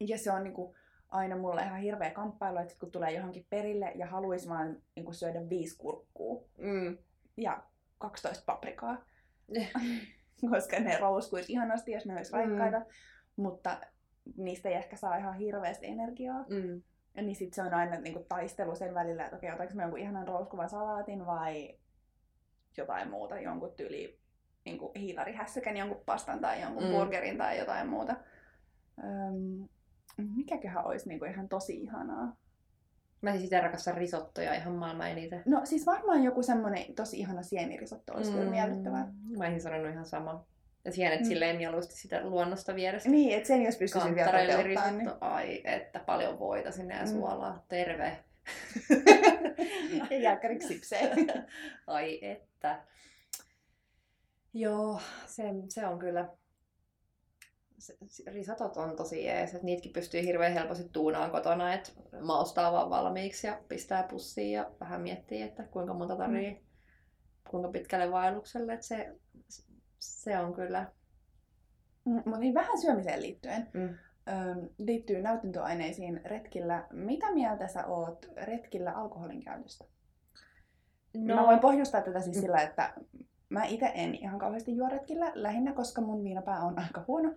[0.00, 0.74] Ja se on niinku
[1.08, 5.48] aina mulle ihan hirveä kamppailu, että kun tulee johonkin perille ja haluaisi vaan niinku syödä
[5.48, 6.98] viisi kurkkuu Mm.
[7.36, 7.62] ja
[7.98, 9.04] 12 paprikaa,
[10.50, 12.38] koska ne rouskuisi ihanasti, jos ne olisi Mm.
[12.38, 12.82] raikkaita,
[13.36, 13.80] mutta
[14.36, 16.44] niistä ei ehkä saa ihan hirveästi energiaa.
[16.48, 16.82] Mm.
[17.14, 20.00] Ja niin sit se on aina niinku taistelu sen välillä, että okei, otanko mä jonkun
[20.00, 21.78] ihanan rouskuvan salaatin vai
[22.76, 24.18] jotain muuta, jonkun tyyli
[24.64, 26.90] niinku hiilarihässäkän, jonkun pastan tai jonkun Mm.
[26.90, 28.16] burgerin tai jotain muuta.
[29.04, 29.68] Öm,
[30.36, 32.36] mikäköhän olisi niinku ihan tosi ihanaa?
[33.22, 35.42] Mä siis itse rakastan risottoja ihan maailman eniten.
[35.46, 38.36] No siis varmaan joku semmonen tosi ihana sienirisotto olisi mm.
[38.36, 39.12] kyllä miellyttävää.
[39.38, 40.44] Mä olisin sanonut ihan sama.
[40.84, 41.24] Ja sienet Mm.
[41.24, 41.28] mm.
[41.28, 43.08] silleen mieluusti sitä luonnosta vierestä.
[43.08, 44.98] Niin, että sen jos pystyisi vielä toteuttamaan.
[44.98, 45.10] Niin...
[45.20, 47.08] Ai, että paljon voita sinne ja Mm.
[47.08, 47.64] suolaa.
[47.68, 48.18] Terve.
[50.10, 51.10] ja jälkkäriksi sipsejä.
[51.86, 52.82] Ai että.
[54.54, 56.28] Joo, se, se on kyllä.
[57.78, 62.90] Se- risatot on tosi jees, että niitäkin pystyy hirveän helposti tuunaan kotona, että maustaa vaan
[62.90, 66.58] valmiiksi ja pistää pussiin ja vähän miettii, että kuinka monta tarvii, mm.
[67.50, 69.12] kuinka pitkälle vaellukselle, että se,
[70.24, 70.86] se on kyllä.
[72.04, 73.68] Mutta niin vähän syömiseen liittyen.
[73.72, 73.88] Mm.
[74.28, 76.86] Öm, liittyy näytäntöaineisiin retkillä.
[76.92, 79.84] Mitä mieltä sä oot retkillä alkoholin käytöstä?
[81.14, 81.34] No.
[81.34, 82.40] Mä voin pohjustaa tätä siis Mm.
[82.40, 82.92] sillä, että
[83.48, 87.28] mä itse en ihan kauheasti juo retkillä, lähinnä koska mun viinapää on aika huono.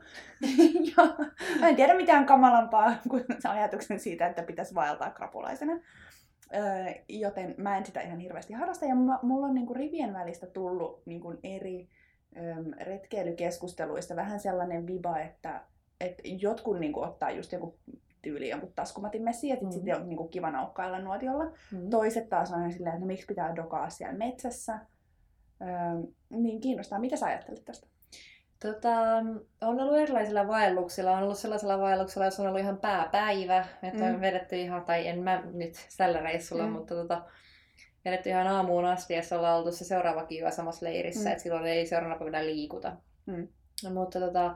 [0.98, 1.28] ja
[1.60, 5.74] mä en tiedä mitään kamalampaa kuin se ajatuksen siitä, että pitäisi vaeltaa krapulaisena.
[6.56, 8.86] Öö, joten mä en sitä ihan hirveästi harrasta.
[8.86, 11.90] Ja mulla on niinku rivien välistä tullut niinku eri
[12.82, 15.62] retkeilykeskusteluista vähän sellainen viba, että
[16.02, 17.78] et jotkut niinku ottaa just joku
[18.22, 19.74] tyyli jonkun taskumatin messiin, että Mhm.
[19.74, 19.78] mm.
[19.78, 21.46] sitten on niinku kiva naukkailla nuotiolla.
[21.72, 21.90] Mm.
[21.90, 24.80] Toiset taas on silleen, että no miksi pitää dokaa siellä metsässä.
[25.62, 25.68] Öö,
[26.30, 27.00] niin kiinnostaa.
[27.00, 27.88] Mitä sä ajattelet tästä?
[28.62, 28.92] Tota,
[29.62, 31.18] on ollut erilaisilla vaelluksilla.
[31.18, 33.66] On ollut sellaisella vaelluksella, jossa on ollut ihan pääpäivä.
[33.84, 34.14] Että Mm.
[34.16, 36.72] on vedetty ihan, tai en mä nyt tällä reissulla, Mm.
[36.72, 37.22] mutta tota,
[38.08, 41.30] vedetty ihan aamuun asti ja ollaan oltu se seuraavakin yö samassa leirissä.
[41.30, 41.32] Mm.
[41.32, 42.96] Että silloin ei seuraavana päivänä liikuta.
[43.26, 43.48] Mm.
[43.84, 44.56] No, mutta tota,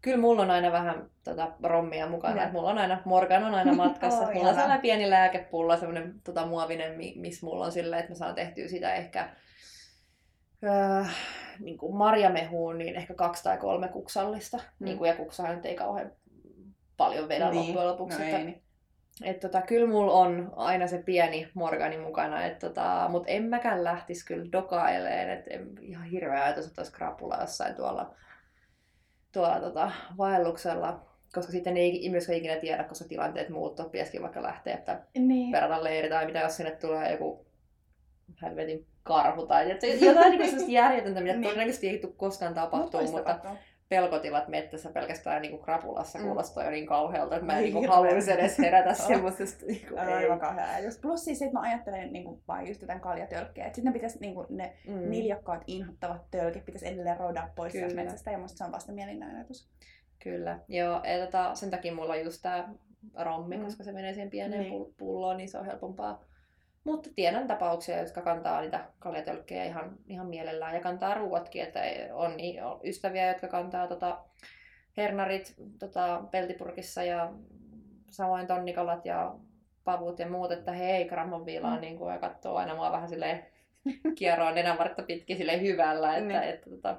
[0.00, 2.36] kyllä mulla on aina vähän tota, rommia mukana.
[2.36, 2.46] Ja.
[2.46, 4.22] Et mulla on aina, Morgan on aina matkassa.
[4.28, 8.12] Oh, mulla on sellainen pieni lääkepullo, semmoinen tota, muovinen, mi- missä mulla on silleen, että
[8.12, 9.28] mä saan tehtyä sitä ehkä
[10.64, 11.04] öö,
[11.60, 14.56] niin kuin marjamehuun, niin ehkä kaksi tai kolme kuksallista.
[14.56, 14.84] Mm.
[14.84, 16.12] Niin kuin, ja kuksahan nyt ei kauhean
[16.96, 17.66] paljon vedä niin.
[17.66, 18.18] loppujen lopuksi.
[18.18, 18.62] No että, ei, niin.
[19.24, 23.84] Et, tota, kyllä mulla on aina se pieni Morgani mukana, et, tota, mutta en mäkään
[23.84, 25.30] lähtisi kyllä dokaileen.
[25.30, 28.14] Et, en, ihan hirveä ajatus, että olisi krapula jossain tuolla,
[29.32, 31.06] tuolla tota, vaelluksella.
[31.34, 35.52] Koska sitten ei myöskään ikinä tiedä, koska tilanteet muuttuu, pitäisikin vaikka lähteä, että niin.
[35.52, 37.46] perata leiri tai mitä, jos sinne tulee joku
[38.42, 41.42] helvetin karhu tai että jotain niin järjetöntä, mitä Niin.
[41.42, 43.56] todennäköisesti ei tule koskaan voisi mutta tapahtua.
[43.96, 46.24] Pelkotilat mettässä pelkästään niin kuin krapulassa Mm.
[46.24, 49.66] kuulostaa jo niin kauhealta, että mä en niin kuin haluaisi edes herätä semmoisesta.
[49.66, 50.14] Niin kuin, ei.
[50.14, 50.98] Aivan kauhea ajatus.
[50.98, 53.66] Plus siis, että mä ajattelen niin kuin, vaan just jotain kaljatölkkejä.
[53.66, 55.10] Että sitten ne pitäisi niin kuin, ne Mm.
[55.10, 57.94] niljakkaat, inhottavat tölkit pitäisi edelleen roudaa pois Kyllä.
[57.94, 58.30] metsästä.
[58.30, 59.68] Ja musta se on vasta mielinen ajatus.
[60.22, 61.00] Kyllä, joo.
[61.04, 62.68] Ja tota, sen takia mulla on just tää
[63.18, 63.64] rommi, Mm.
[63.64, 64.94] koska se menee siihen pieneen niin.
[64.96, 66.24] pulloon, niin se on helpompaa.
[66.84, 71.80] Mutta tiedän tapauksia, jotka kantaa niitä kaljatölkkejä ihan, ihan mielellään ja kantaa ruuatkin, että
[72.12, 74.18] on, niin- ystäviä, jotka kantaa tota,
[74.96, 77.32] hernarit tota, peltipurkissa ja
[78.10, 79.34] samoin tonnikalat ja
[79.84, 81.80] pavut ja muut, että hei, grammon viilaa Mm.
[81.80, 83.46] niin kuin, ja katsoo aina mua vähän silleen
[84.18, 86.42] kieroon nenänvartta pitkin silleen hyvällä, että, Niin.
[86.42, 86.96] että, tota,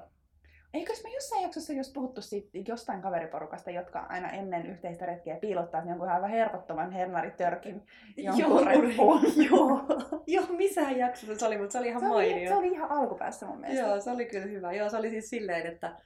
[0.74, 5.82] Eikös me jossain jaksossa just puhuttu siitä jostain kaveriporukasta, jotka aina ennen yhteistä retkeä piilottaa
[5.88, 7.82] jonkun aivan hervottoman hernaritörkin
[8.16, 9.20] jonkun reppuun.
[9.50, 9.80] joo,
[10.26, 12.48] joo, missähän jaksossa se oli, mutta se oli ihan Se oli, mainio.
[12.48, 13.86] se oli ihan alkupäässä mun mielestä.
[13.86, 14.72] Joo, se oli kyllä hyvä.
[14.72, 15.96] Joo, se oli siis silleen, että,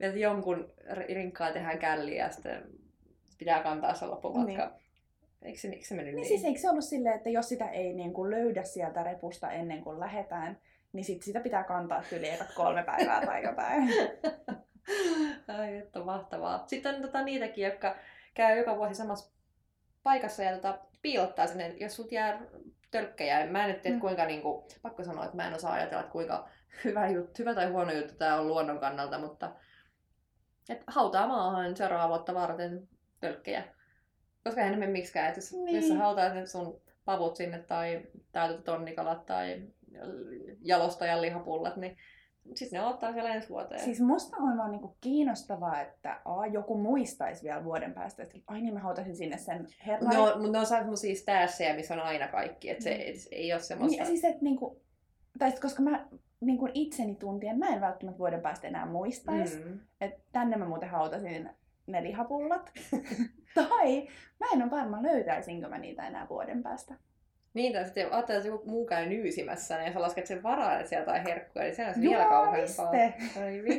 [0.00, 2.62] että jonkun ri- rinkkaa tehdään källiä ja sitten
[3.38, 4.66] pitää kantaa se loppumatka.
[4.66, 4.88] Niin.
[5.42, 6.28] Eikö se, eikö se mennyt Niin niin?
[6.28, 9.84] siis eikö se ollut silleen, että jos sitä ei niin kuin löydä sieltä repusta ennen
[9.84, 10.58] kuin lähetään,
[10.92, 13.88] niin sit sitä pitää kantaa yli ekat kolme päivää tai jotain.
[15.58, 16.64] Ai, että mahtavaa.
[16.66, 17.96] Sitten on tota, niitäkin, jotka
[18.34, 19.32] käy joka vuosi samassa
[20.02, 22.40] paikassa ja tota, piilottaa sinne, jos sut jää
[22.90, 23.46] tölkkejä.
[23.46, 24.00] Mä en nyt tiedä, Mm.
[24.00, 26.48] kuinka, niin kuin, pakko sanoa, että mä en osaa ajatella, että kuinka
[26.84, 29.52] hyvä, juttu, hyvä tai huono juttu tämä on luonnon kannalta, mutta
[30.68, 32.88] et hautaa maahan seuraavaa vuotta varten
[33.20, 33.64] tölkkejä.
[34.44, 35.76] Koska eihän ne mene miksikään, että jos, niin.
[35.76, 36.02] jos sä Niin.
[36.02, 39.62] hautaat sun pavut sinne tai täytetyt tonnikalat tai
[40.60, 41.96] jalostajan lihapullat, niin
[42.54, 43.80] sitten ne ottaa siellä ensi vuoteen.
[43.80, 48.60] Siis musta on vaan niinku kiinnostavaa, että a, joku muistaisi vielä vuoden päästä, että ai
[48.60, 50.14] niin mä hautasin sinne sen herran.
[50.14, 52.70] No, mutta ne on semmoisia stäässejä, missä on aina kaikki.
[52.70, 53.00] Että se Mm.
[53.00, 53.96] ei, ei ole semmoista...
[54.02, 54.82] Niin, siis että niinku,
[55.38, 56.06] tai sit, koska mä
[56.40, 59.58] niin kuin itseni tuntien, mä en välttämättä vuoden päästä enää muistaisi.
[59.64, 59.80] Mm.
[60.00, 61.50] Että tänne mä muuten hautasin
[61.86, 62.70] ne lihapullat.
[63.54, 64.08] tai
[64.40, 66.94] mä en ole varma löytäisinkö mä niitä enää vuoden päästä.
[67.54, 70.88] Niin, tai sitten ajattelee, että joku muu käy nyysimässä, niin sä lasket sen varaan, että
[70.88, 72.92] sieltä on herkkuja, niin se on vielä kauheampaa.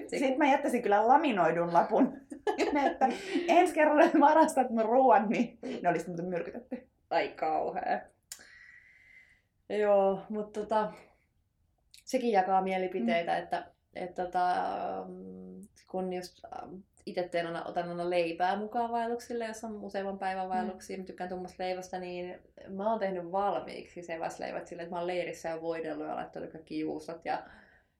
[0.07, 2.17] Sitten mä jättäisin kyllä laminoidun lapun,
[2.91, 3.09] että
[3.47, 6.87] ensi kerralla varastat mun ruoan, niin ne olisi muuten myrkytetty.
[7.09, 8.01] Ai kauhea.
[9.69, 10.93] Joo, mutta tota,
[12.05, 13.43] sekin jakaa mielipiteitä, mm.
[13.43, 14.55] että, että tota,
[15.07, 20.19] mm, kun just ähm, itse teen aina, otan aina leipää mukaan vaelluksille, jos on useamman
[20.19, 21.05] päivän vaelluksia, mm.
[21.05, 25.61] tykkään tuommoista leivästä, niin mä oon tehnyt valmiiksi eväsleivät silleen, että mä oon leirissä jo
[25.61, 27.43] voidellut ja laittanut kaikki juustot ja,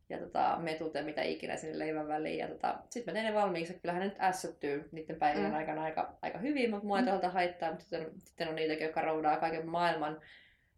[0.10, 2.40] ja tota, metut ja mitä ikinä sinne leivän väliin.
[2.40, 5.56] Ja tota, sitten mä teen ne valmiiksi, että kyllähän ne nyt ässöttyy niiden päivien mm.
[5.56, 7.32] aikana aika, aika hyvin, mutta mua ei mm.
[7.32, 10.22] haittaa, mutta sitten, sitten on niitäkin, jotka roudaa kaiken maailman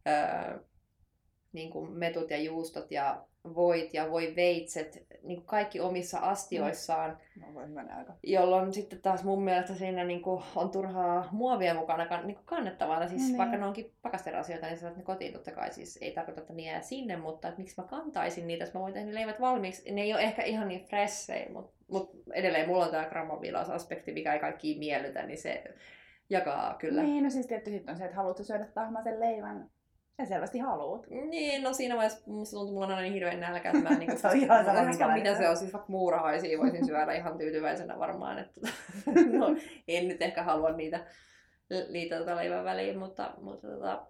[0.07, 0.59] öö,
[1.51, 3.25] niin kuin metut ja juustot ja
[3.55, 7.17] voit ja voi veitset, niin kuin kaikki omissa astioissaan.
[7.39, 8.13] No, voin aika.
[8.23, 13.07] Jolloin sitten taas mun mielestä siinä niin kuin on turhaa muovia mukana niin kuin kannettavana.
[13.07, 13.37] Siis no niin.
[13.37, 15.73] vaikka ne onkin pakasterasioita, niin saat ne kotiin totta kai.
[15.73, 18.79] Siis ei tarkoita, että ne jää sinne, mutta että miksi mä kantaisin niitä, jos mä
[18.79, 19.91] voin tehdä leivät valmiiksi.
[19.91, 24.33] Ne ei ole ehkä ihan niin fressejä, mutta, mutta edelleen mulla on tämä grammavilausaspekti, mikä
[24.33, 25.63] ei kaikki miellytä, niin se
[26.29, 27.03] jakaa kyllä.
[27.03, 29.69] Niin, no siis tietysti on se, että haluat syödä tahmaisen leivän
[30.17, 31.07] ja selvästi haluut.
[31.09, 33.99] Niin, no siinä vaiheessa musta tuntuu, mulla on aina niin hirveän nälkä, että mä en
[33.99, 35.57] niin se on ihan sama, mitä se on.
[35.57, 38.39] Siis vaikka muurahaisia voisin syödä ihan tyytyväisenä varmaan.
[38.39, 38.61] Että,
[39.39, 39.55] no,
[39.87, 41.05] en nyt ehkä halua niitä,
[41.89, 44.07] niitä tota leivän väliin, mutta, mutta, tota,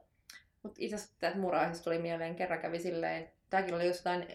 [0.64, 4.28] mutta itse asiassa tästä muurahaisista tuli mieleen, kerran kävi silleen, tämäkin oli jostain,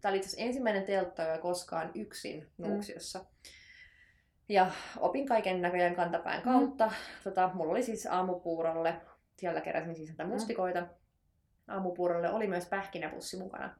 [0.00, 3.18] tämä oli itse ensimmäinen teltta koskaan yksin Nuuksiossa.
[3.18, 3.24] Mm.
[4.48, 6.86] Ja opin kaiken näköjään kantapään kautta.
[6.86, 6.92] Mm.
[7.24, 8.94] Tota, mulla oli siis aamupuurolle,
[9.36, 10.80] siellä keräsin siis näitä mustikoita.
[10.80, 10.88] Mm
[11.68, 13.76] aamupuurolle oli myös pähkinäpussi mukana,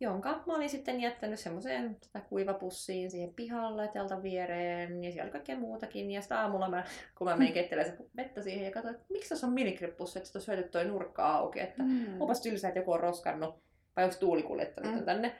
[0.00, 1.96] jonka mä olin sitten jättänyt semmoiseen
[2.28, 6.10] kuivapussiin siihen pihalle, teltan viereen, ja siellä oli kaikkea muutakin.
[6.10, 6.84] Ja sitten aamulla mä,
[7.18, 10.42] kun mä menin kettelemään vettä siihen ja katsoin, että miksi tässä on minikrippussi, että on
[10.42, 12.20] syöty toi nurkka auki, että mm.
[12.20, 13.62] onpas tylsä, että joku on roskannut,
[13.96, 15.04] vai onko tuuli kuljettanut mm.
[15.04, 15.36] tänne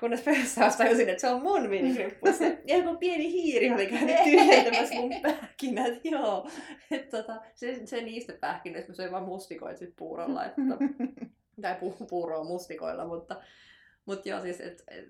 [0.00, 2.40] kunnes pöydässä tajusin, että se on mun minikryppus.
[2.66, 6.04] Ja joku pieni hiiri oli käynyt tyhjentämässä mun pähkinät.
[6.12, 6.48] Joo.
[6.90, 10.44] Et, tota, se, se niistä pähkinöistä, mä söin vaan mustikoit sit puurolla.
[10.44, 10.62] Että,
[11.62, 13.36] tai pu, puuroa mustikoilla, mutta
[14.10, 15.08] mutta joo, siis, et, et,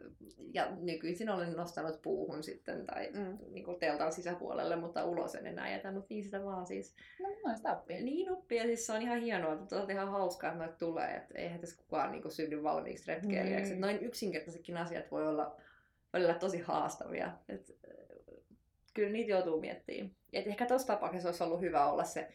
[0.53, 3.39] ja nykyisin olen nostanut puuhun sitten tai mm.
[3.53, 6.95] niin kuin teltan sisäpuolelle, mutta ulos en enää jätä, mutta niin sitä vaan siis.
[7.21, 8.03] No noin sitä oppii.
[8.03, 11.17] Niin oppii, ja siis se on ihan hienoa, että on ihan hauskaa, että noita tulee,
[11.17, 13.75] että eihän tässä kukaan niin kuin, synny valmiiksi retkeilijäksi.
[13.75, 13.81] Mm.
[13.81, 15.57] Noin yksinkertaisetkin asiat voi olla
[16.13, 17.33] välillä tosi haastavia.
[17.49, 17.77] Et,
[18.95, 20.11] kyllä niitä joutuu miettimään.
[20.33, 22.29] Et ehkä tuossa tapauksessa olisi ollut hyvä olla se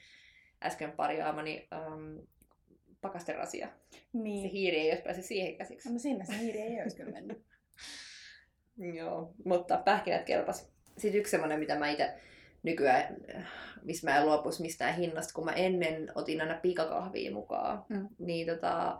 [0.63, 2.27] äsken parjaamani um,
[3.07, 3.67] pakasterasia.
[4.13, 4.49] Niin.
[4.49, 5.93] Se hiiri ei olisi pääse siihen käsiksi.
[5.93, 7.43] No sinne se hiiri ei olisi kyllä mennyt.
[8.99, 10.71] Joo, mutta pähkinät kelpas.
[10.97, 12.13] Sitten yksi semmoinen, mitä mä itse
[12.63, 13.17] nykyään,
[13.83, 18.07] missä mä en luopuisi mistään hinnasta, kun mä ennen otin aina pikakahvia mukaan, mm.
[18.19, 18.99] niin tota,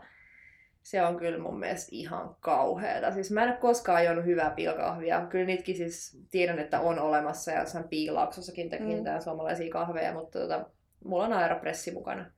[0.82, 3.12] se on kyllä mun mielestä ihan kauheata.
[3.12, 5.26] Siis mä en ole koskaan juonut hyvää pikakahvia.
[5.26, 9.20] Kyllä niitäkin siis tiedän, että on olemassa ja jossain piilauksossakin mm.
[9.24, 10.70] suomalaisia kahveja, mutta tota,
[11.04, 12.30] mulla on aeropressi mukana.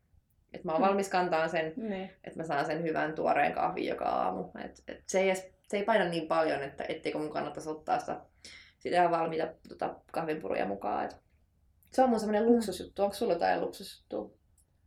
[0.53, 2.11] Että mä oon valmis kantaa sen, niin.
[2.25, 4.45] että mä saan sen hyvän tuoreen kahvin joka aamu.
[4.65, 7.99] Et, et se, ei edes, se ei paina niin paljon, että etteikö mun kannattaisi ottaa
[7.99, 8.21] sitä,
[8.79, 11.05] sitä valmiita tota, kahvinpuruja mukaan.
[11.05, 11.17] Et
[11.93, 12.49] se on mun semmoinen mm.
[12.49, 13.03] luksusjuttu.
[13.03, 14.39] Onko sulla jotain luksusjuttu?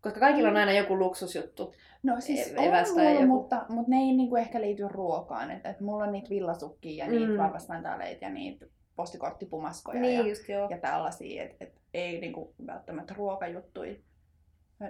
[0.02, 1.74] Koska kaikilla on aina joku luksusjuttu.
[2.04, 3.26] No siis e- on mulla, joku...
[3.26, 5.52] mutta, mutta ne ei niinku ehkä liity ruokaan.
[5.52, 7.38] Et, et mulla on niitä villasukkia ja niitä mm.
[7.38, 10.70] varvastantaaleita ja niitä postikorttipumaskoja niin, ja, just, joo.
[10.70, 11.44] ja tällaisia.
[11.44, 13.96] Et, et ei niinku välttämättä ruokajuttuja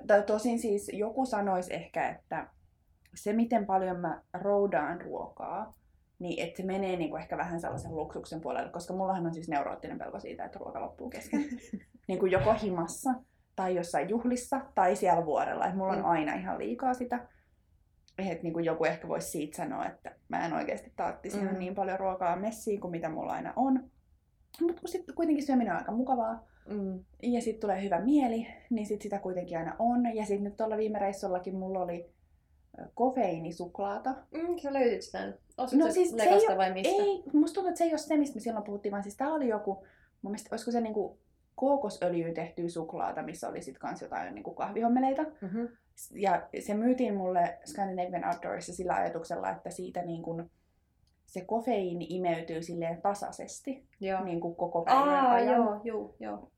[0.08, 2.48] tai tosin siis joku sanoisi ehkä, että
[3.16, 5.74] se miten paljon mä roudaan ruokaa,
[6.20, 10.00] niin että se menee niinku ehkä vähän sellaisen luksuksen puolelle, koska mullahan on siis neuroottinen
[10.00, 11.46] pelko siitä, että ruoka loppuu kesken.
[12.08, 13.14] niin kuin joko himassa,
[13.56, 15.68] tai jossain juhlissa, tai siellä vuorella.
[15.68, 16.06] Et mulla on mm.
[16.06, 17.28] aina ihan liikaa sitä.
[18.18, 21.58] Että niin kuin joku ehkä voisi siitä sanoa, että mä en oikeasti tarttisi mm.
[21.58, 23.92] niin paljon ruokaa messiin kuin mitä mulla aina on.
[24.62, 26.44] Mutta sitten kuitenkin syöminen on aika mukavaa.
[26.70, 27.04] Mm.
[27.24, 30.16] Ja sitten tulee hyvä mieli, niin sit sitä kuitenkin aina on.
[30.16, 32.10] Ja sitten nyt tuolla viime reissullakin mulla oli
[32.96, 34.16] kofeiinisuklaata.
[34.32, 37.04] Mm, sä löysit sitä no, siis se ei, vai mistä?
[37.04, 39.34] Ei, musta tuntuu, että se ei ole se, mistä me silloin puhuttiin, vaan siis tää
[39.34, 39.86] oli joku,
[40.22, 41.18] mun mielestä, olisiko se niinku
[41.56, 45.24] kookosöljyyn tehtyä suklaata, missä oli sitten kans jotain niinku kahvihommeleita.
[45.42, 45.68] Mm-hmm.
[46.12, 50.52] Ja se myytiin mulle Scandinavian Outdoorissa sillä ajatuksella, että siitä niin kuin,
[51.32, 54.24] se kofeiini imeytyy silleen tasaisesti joo.
[54.24, 55.56] Niin kuin koko päivän Aa, ajan.
[55.56, 56.52] Joo, joo, joo.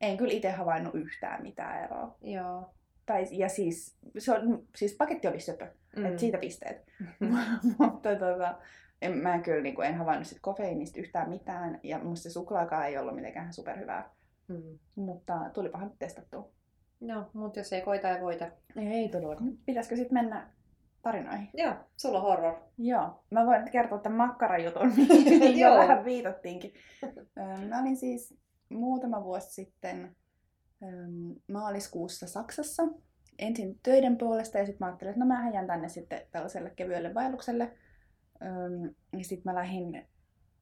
[0.00, 2.16] En kyllä itse havainnut yhtään mitään eroa.
[2.22, 2.74] Joo.
[3.06, 5.66] Tai, ja siis, se on, siis paketti oli söpö,
[5.96, 6.04] mm.
[6.04, 6.86] että siitä pisteet.
[7.20, 7.36] Mm.
[7.78, 8.58] Mutta tota,
[9.02, 12.86] en, mä kyllä niin kuin, en havainnut sit kofeiinista yhtään mitään, ja musta se suklaakaan
[12.86, 14.10] ei ollut mitenkään superhyvää.
[14.48, 14.78] Mm.
[14.94, 16.48] Mutta tulipahan testattua.
[17.00, 18.50] No, mutta jos ei koita ei voita.
[18.76, 19.52] Ei todellakaan.
[19.66, 20.50] Pitäisikö sitten mennä
[21.02, 21.48] tarinoihin?
[21.54, 22.60] Joo, sulla on horror.
[22.78, 25.78] Joo, mä voin kertoa tämän makkarajutun, mihin jo Joo.
[25.78, 26.74] vähän viitattiinkin.
[27.68, 28.34] Mä olin siis
[28.68, 30.16] muutama vuosi sitten
[31.48, 32.82] maaliskuussa Saksassa
[33.40, 37.14] ensin töiden puolesta ja sitten mä ajattelin, että no mä jään tänne sitten tällaiselle kevyelle
[37.14, 37.72] vaellukselle.
[39.18, 39.92] Ja sitten mä lähdin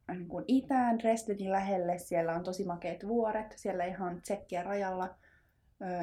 [0.09, 5.15] niin kuin itään Dresdenin lähelle, siellä on tosi makeat vuoret, siellä ihan tsekkiä rajalla.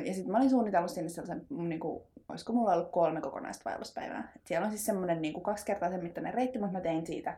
[0.05, 4.31] Ja sitten mä olin suunnitellut sinne sellaisen, niin kuin, olisiko mulla ollut kolme kokonaista vaelluspäivää.
[4.35, 7.05] Et siellä on siis semmoinen niin kuin kaksi kertaa sen mittainen reitti, mutta mä tein
[7.05, 7.37] siitä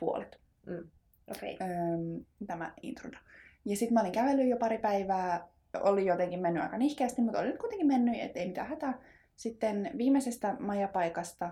[0.00, 0.40] puolet
[1.30, 1.58] Okei.
[1.60, 3.18] öm, tämä introda.
[3.64, 5.48] Ja sitten mä olin kävellyt jo pari päivää,
[5.80, 8.98] oli jotenkin mennyt aika nihkeästi, mutta oli nyt kuitenkin mennyt, ettei mitään hätää.
[9.36, 11.50] Sitten viimeisestä majapaikasta,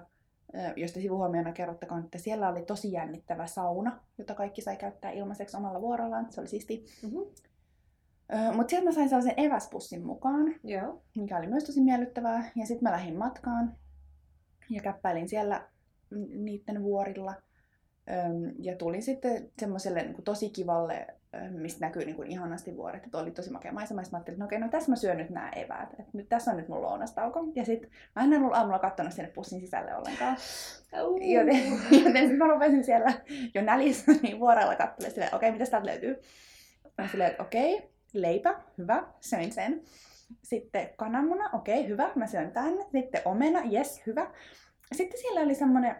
[0.76, 5.80] josta sivuhuomiona kerrottakoon, että siellä oli tosi jännittävä sauna, jota kaikki sai käyttää ilmaiseksi omalla
[5.80, 6.32] vuorollaan.
[6.32, 6.84] Se oli siisti.
[7.02, 7.20] Mm-hmm.
[8.54, 11.02] Mutta sieltä mä sain sellaisen eväspussin mukaan, Joo.
[11.16, 12.50] mikä oli myös tosi miellyttävää.
[12.56, 13.76] Ja sitten mä lähdin matkaan
[14.70, 15.68] ja käppäilin siellä
[16.28, 17.34] niiden vuorilla.
[18.58, 21.06] Ja tulin sitten semmoiselle niin tosi kivalle,
[21.50, 23.04] mistä näkyy niin kuin ihanasti vuoret.
[23.04, 24.02] Että oli tosi makea maisema.
[24.12, 25.88] Mä ajattelin, että no okei, no tässä mä syön nyt nämä eväät.
[26.00, 27.40] Et nyt tässä on nyt mun lounastauko.
[27.54, 30.36] Ja sitten mä en ollut aamulla katsonut sinne pussin sisälle ollenkaan.
[31.20, 31.72] Joten,
[32.04, 33.12] joten sitten mä rupesin siellä
[33.54, 36.20] jo nälissä niin vuorella katselemaan silleen, okei, mitä täältä löytyy?
[36.98, 39.82] Mä silleen, että okei, leipä, hyvä, söin sen.
[40.42, 42.74] Sitten kananmuna, okei, hyvä, mä syön tän.
[42.92, 44.30] Sitten omena, yes, hyvä.
[44.92, 45.96] Sitten siellä oli semmonen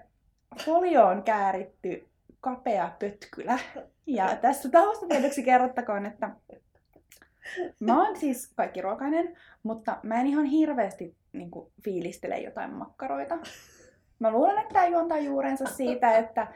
[0.64, 2.08] folioon kääritty
[2.40, 3.58] kapea pötkylä.
[4.06, 6.30] Ja tässä taustatiedoksi kerrottakoon, että
[7.80, 13.38] mä oon siis kaikki ruokainen, mutta mä en ihan hirveästi niin kuin, fiilistele jotain makkaroita.
[14.18, 16.46] Mä luulen, että tämä juontaa juurensa siitä, että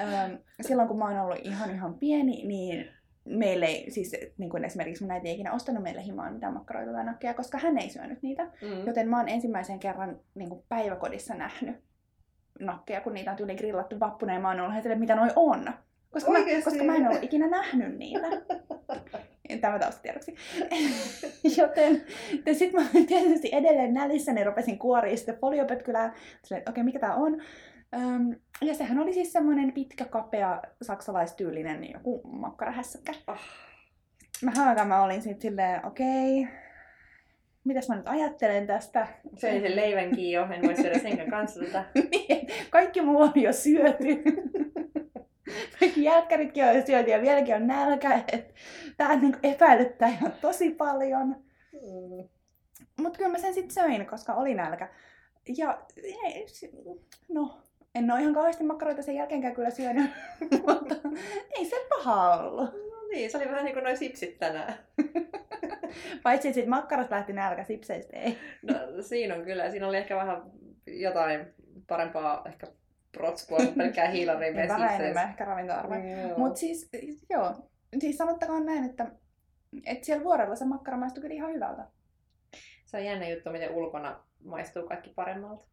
[0.00, 4.64] ähm, silloin kun mä oon ollut ihan ihan pieni, niin meille ei, siis niin kuin
[4.64, 7.90] esimerkiksi mun äiti ei ikinä ostanut meille himaan mitään makkaroita tai nakkeja, koska hän ei
[7.90, 8.44] syönyt niitä.
[8.44, 8.86] Mm.
[8.86, 11.76] Joten mä oon ensimmäisen kerran niin kuin päiväkodissa nähnyt
[12.60, 15.72] nakkeja, kun niitä on tyyli grillattu vappuna ja mä oon ollut heti, mitä noi on.
[16.10, 18.26] Koska mä, koska mä en ollut ikinä nähnyt niitä.
[19.60, 20.34] Tämä taustatiedoksi.
[21.58, 22.04] Joten
[22.52, 26.14] sitten mä tietysti edelleen nälissä, niin rupesin kuoriin sitten foliopötkylää.
[26.44, 27.42] Silleen, että okei, mikä tää on?
[27.94, 33.12] Öm, ja sehän oli siis semmoinen pitkä, kapea, saksalaistyylinen joku makkarahässäkkä.
[33.26, 33.40] Ah.
[34.46, 36.48] Vähän aikaa mä olin sitten silleen, okei,
[37.64, 39.06] mitäs mä nyt ajattelen tästä?
[39.36, 41.84] Söin sen leivänkin jo, en voi syödä senkään kanssa tätä.
[42.10, 44.22] Niin, Kaikki muu on jo syöty.
[45.80, 48.24] Kaikki jälkkäritkin on jo syöty ja vieläkin on nälkä.
[48.96, 51.28] Tää niinku epäilyttää ihan tosi paljon.
[51.72, 52.28] Mm.
[53.02, 54.88] Mutta kyllä mä sen sitten söin, koska oli nälkä.
[55.56, 55.82] Ja
[56.46, 56.70] se-
[57.28, 57.62] no,
[57.94, 60.10] en ole ihan kauheasti makkaroita sen jälkeenkään kyllä syönyt,
[60.66, 60.94] mutta
[61.58, 62.72] ei se paha ollut.
[62.72, 64.74] No niin, se oli vähän niin kuin noi sipsit tänään.
[66.22, 68.38] Paitsi että sit makkarat lähti nälkä, sipseistä ei.
[68.62, 70.42] No siinä on kyllä, siinä oli ehkä vähän
[70.86, 71.46] jotain
[71.86, 72.66] parempaa ehkä
[73.12, 75.96] protskua kuin pelkkää hiilarin Ja vähän enemmän ehkä ravintoarvoa.
[75.98, 76.90] Mutta Mutta siis,
[77.30, 77.54] joo,
[77.98, 79.06] siis sanottakoon näin, että,
[79.86, 81.86] että siellä vuorella se makkara maistui kyllä ihan hyvältä.
[82.86, 85.64] Se on jännä juttu, miten ulkona maistuu kaikki paremmalta.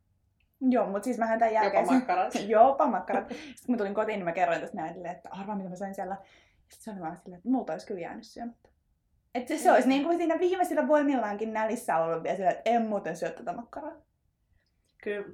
[0.62, 1.94] Joo, mutta siis mähän tämän Jopa jälkeen...
[1.94, 2.34] makkarat.
[2.48, 3.30] Jopa makkarat.
[3.30, 5.96] Sitten kun mä tulin kotiin, niin mä kerroin tästä näille, että arvaa mitä mä söin
[5.96, 6.18] siellä.
[6.70, 8.70] Sitten se oli vaan silleen, että multa olisi kyllä jäänyt syömättä.
[9.36, 12.82] Että se, se olisi niin kuin siinä viimeisillä voimillaankin nälissä ollut vielä silleen, että en
[12.82, 13.96] muuten syö tätä makkaraa.
[15.04, 15.28] Kyllä.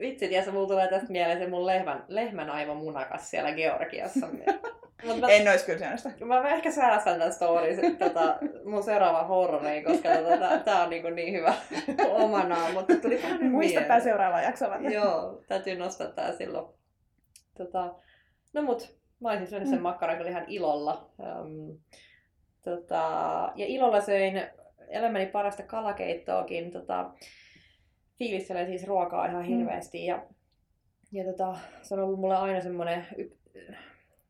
[0.00, 4.26] Vitsi, tiedä, mulla tulee tästä mieleen se mun lehmän, lehmän aivo munakas siellä Georgiassa.
[5.06, 6.12] Mut mä, En olisi kyllä sitä.
[6.24, 11.14] mä, mä ehkä säästän tämän story tota, mun seuraava horroriin, koska tota, tää, on niin,
[11.14, 11.54] niin hyvä
[12.24, 13.20] omanaan, mutta tuli
[13.50, 14.92] Muista tää seuraava jakso varten.
[14.92, 16.74] Joo, täytyy nostaa tää silloin.
[17.56, 17.94] Tota,
[18.52, 19.82] no mut, mä olisin syönyt sen Mm.
[19.82, 21.10] makkaran kyllä ihan ilolla.
[21.18, 21.78] Um,
[22.64, 23.02] tota,
[23.56, 24.42] ja ilolla söin
[24.88, 26.70] elämäni parasta kalakeittoakin.
[26.70, 27.10] Tota,
[28.18, 29.48] fiilistelen siis ruokaa ihan Mm.
[29.58, 30.06] hirveästi.
[30.06, 30.22] Ja,
[31.12, 33.06] ja tota, se on ollut mulle aina semmoinen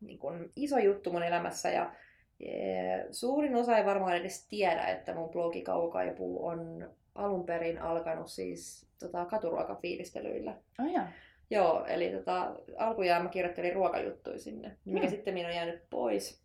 [0.01, 1.69] niin kun iso juttu mun elämässä.
[1.69, 1.91] Ja,
[2.39, 8.27] ja suurin osa ei varmaan edes tiedä, että mun blogi Kaukaipuu on alun perin alkanut
[8.27, 10.53] siis tota, katuruokafiilistelyillä.
[10.79, 11.03] Oh, joo.
[11.49, 15.09] Joo, eli tota, alkujaan mä kirjoittelin ruokajuttuja sinne, mikä Hmm.
[15.09, 16.41] sitten on jäänyt pois.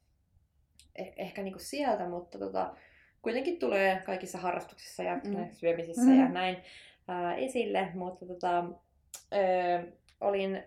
[0.98, 2.74] Eh- ehkä niinku sieltä, mutta tota,
[3.22, 5.36] kuitenkin tulee kaikissa harrastuksissa ja Mm.
[5.36, 5.48] mm.
[5.52, 6.20] syömisissä Mhm.
[6.20, 6.56] ja näin
[7.08, 7.88] ää, esille.
[7.94, 8.64] Mutta tota,
[9.32, 10.62] ö, olin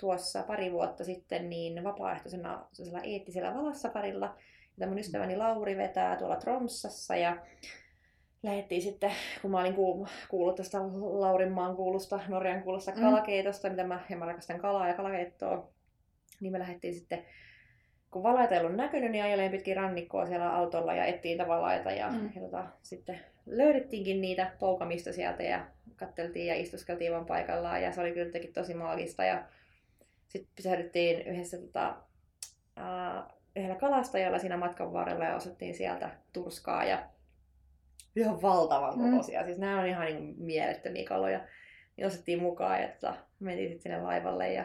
[0.00, 2.66] tuossa pari vuotta sitten niin vapaaehtoisena
[3.04, 4.36] eettisellä valassaparilla,
[4.78, 7.16] jota mun ystäväni Lauri vetää tuolla Tromssassa.
[7.16, 7.36] Ja,
[8.42, 9.10] lähdettiin sitten,
[9.42, 9.74] kun mä olin
[10.28, 10.78] kuullut, tästä
[11.18, 13.00] Laurinmaan kuulusta, Norjan kuulusta Mm.
[13.00, 15.68] kalakeitosta, mitä mä, ja mä rakastan kalaa ja kalakeittoa,
[16.40, 17.24] niin me lähdettiin sitten,
[18.10, 21.90] kun valaita ei ollut näkynyt, niin ajeleen pitkin rannikkoa siellä autolla ja ettiin niitä valaita.
[21.90, 22.30] Ja, Mm.
[22.34, 27.82] ja tota, sitten löydettiinkin niitä poukamista sieltä ja katteltiin ja istuskeltiin vaan paikallaan.
[27.82, 29.24] Ja se oli kyllä tosi maagista.
[29.24, 29.44] Ja
[30.30, 31.96] sitten pysähdyttiin yhdessä tota,
[32.76, 36.84] ää, yhdellä kalastajalla siinä matkan varrella ja osattiin sieltä turskaa.
[36.84, 37.06] Ja
[38.16, 39.10] ihan valtavan Mm.
[39.10, 39.44] kokoisia.
[39.44, 41.40] Siis nämä on ihan niin mielettömiä kaloja.
[41.96, 44.64] Niin osettiin mukaan ja tota, mentiin sitten sinne laivalle ja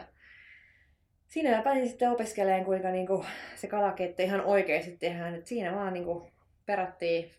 [1.27, 5.35] siinä mä pääsin sitten opiskelemaan, kuinka niinku se kalakeitto ihan oikeasti tehdään.
[5.35, 6.27] Et siinä vaan niinku
[6.65, 7.31] perattiin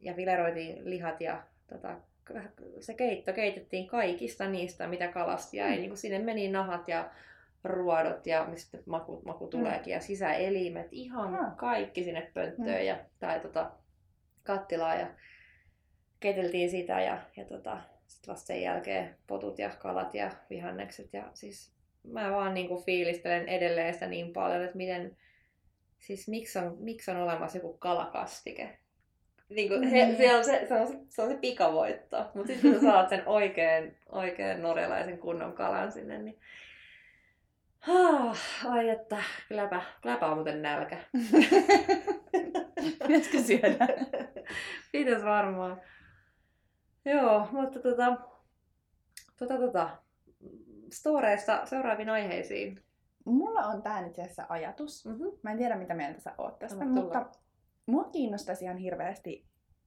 [0.00, 1.96] ja fileroitiin lihat ja tota,
[2.80, 5.74] se keitto keitettiin kaikista niistä, mitä kalasti jäi.
[5.74, 5.80] Mm.
[5.80, 7.10] Niinku sinne meni nahat ja
[7.64, 11.56] ruodot ja mistä maku, maku tuleekin ja sisäelimet, ihan Ah.
[11.56, 12.86] kaikki sinne pönttöön Mm.
[12.86, 13.70] ja, tai tota,
[14.42, 15.06] kattilaan ja
[16.20, 21.30] keiteltiin sitä ja, ja tota, sitten vasta sen jälkeen potut ja kalat ja vihannekset ja
[21.34, 21.72] siis
[22.04, 25.16] mä vaan niinku fiilistelen edelleen sitä niin paljon, että miten,
[25.98, 28.78] siis miksi on, miksi on olemassa joku kalakastike.
[29.48, 30.16] Niinku, se, Niin.
[30.16, 33.08] se, on se, se, on se, se on se pikavoitto, mutta sitten kun sä saat
[33.08, 36.38] sen oikein, oikein norjalaisen kunnon kalan sinne, niin
[38.68, 40.98] Ai että, kylläpä, kylläpä on muuten nälkä.
[43.06, 43.88] Pitäisikö syödä?
[44.92, 45.80] Pitäis varmaan.
[47.04, 48.16] Joo, mutta tota,
[49.38, 49.90] tota, tota,
[50.92, 52.82] storeista seuraaviin aiheisiin.
[53.24, 55.06] Mulla on tää itse asiassa ajatus.
[55.06, 55.26] Mm-hmm.
[55.42, 57.02] Mä en tiedä, mitä mieltä sä oot tästä, Anna tulla.
[57.02, 57.38] mutta
[57.86, 59.46] mua kiinnostaisi ihan hirveästi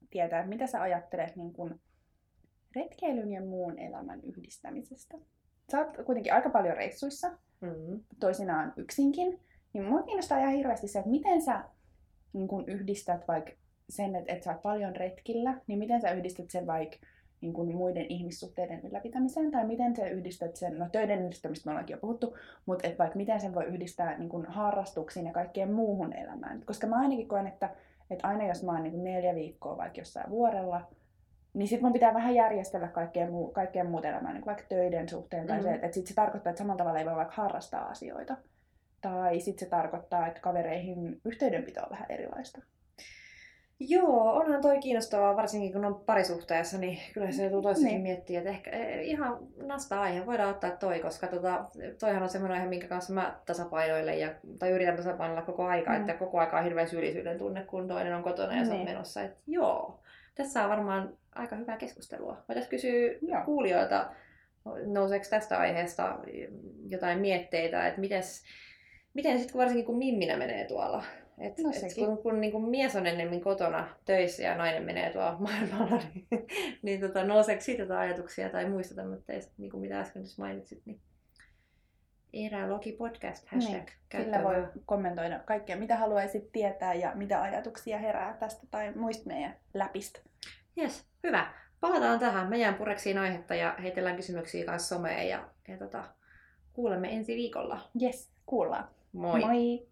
[0.10, 1.80] tietää, mitä sä ajattelet niin kun
[2.76, 5.18] retkeilyn ja muun elämän yhdistämisestä.
[5.72, 8.00] Sä oot kuitenkin aika paljon reissuissa, Mm-hmm.
[8.20, 9.40] toisinaan yksinkin,
[9.74, 11.64] niin mua kiinnostaa ihan hirveästi se, että miten sä
[12.34, 13.52] niin kun yhdistät vaikka
[13.90, 16.98] sen, että, että sä oot paljon retkillä, niin miten sä yhdistät sen vaikka
[17.42, 21.94] niin kun muiden ihmissuhteiden ylläpitämiseen, tai miten sä yhdistät sen, no töiden yhdistämistä me ollaankin
[21.94, 26.14] jo puhuttu, mutta et vaikka miten sen voi yhdistää niin kun harrastuksiin ja kaikkeen muuhun
[26.14, 26.62] elämään.
[26.66, 27.70] Koska mä ainakin koen, että,
[28.10, 30.88] että aina jos mä oon niin neljä viikkoa vaikka jossain vuorella,
[31.56, 35.48] niin sit mun pitää vähän järjestellä kaikkea, muu, kaikkea muuta elämää, niin vaikka töiden suhteen,
[35.48, 35.64] tai Mm.
[35.64, 38.38] se, että, että sit se tarkoittaa, että samalla tavalla ei voi vaikka harrastaa asioita.
[39.02, 42.62] Tai sitten se tarkoittaa, että kavereihin yhteydenpito on vähän erilaista.
[43.80, 48.02] Joo, onhan toi kiinnostavaa, varsinkin kun on parisuhteessa, niin kyllä se toissakin Niin.
[48.02, 51.66] miettiä, että ehkä eh, ihan nasta aihe voidaan ottaa toi, koska tota,
[52.00, 54.30] toihan on semmoinen aihe, minkä kanssa mä tasapainoilen ja,
[54.60, 55.98] tai yritän tasapainoilla koko aika, Mm.
[56.00, 58.90] että koko aika on hirveän syyllisyyden tunne, kun toinen on kotona ja sä oot Niin.
[58.90, 59.22] menossa.
[59.22, 60.00] Et joo,
[60.36, 62.44] tässä on varmaan aika hyvää keskustelua.
[62.48, 63.46] Voitaisiin kysyä Joo.
[63.46, 64.12] kuulijoilta,
[64.86, 66.20] nouseeko tästä aiheesta
[66.90, 68.44] jotain mietteitä, että mites,
[69.14, 71.04] miten sitten varsinkin kun Mimminä menee tuolla,
[71.38, 75.14] et, No et kun, kun niin kuin mies on ennemmin kotona töissä ja nainen menee
[75.14, 76.28] tuolla maailmalla, niin,
[76.82, 81.00] niin tota, nouseeko siitä jotain ajatuksia tai muista tämmöistä, niin kuin mitä äsken mainitsit, niin
[82.36, 83.74] Erälogi podcast, hashtag.
[83.74, 88.92] Niin, Sillä käyttöön voi kommentoida kaikkea, mitä haluaisit tietää ja mitä ajatuksia herää tästä tai
[88.96, 90.20] muista meidän läpistä.
[90.78, 91.54] Yes, hyvä.
[91.80, 92.50] Palataan tähän.
[92.50, 96.04] Me jään pureksiin aihetta ja heitellään kysymyksiä kanssa someen ja, ja tota,
[96.74, 97.82] kuulemme ensi viikolla.
[98.02, 98.88] Yes, kuullaan.
[99.14, 99.40] Moi!
[99.40, 99.88] Moi.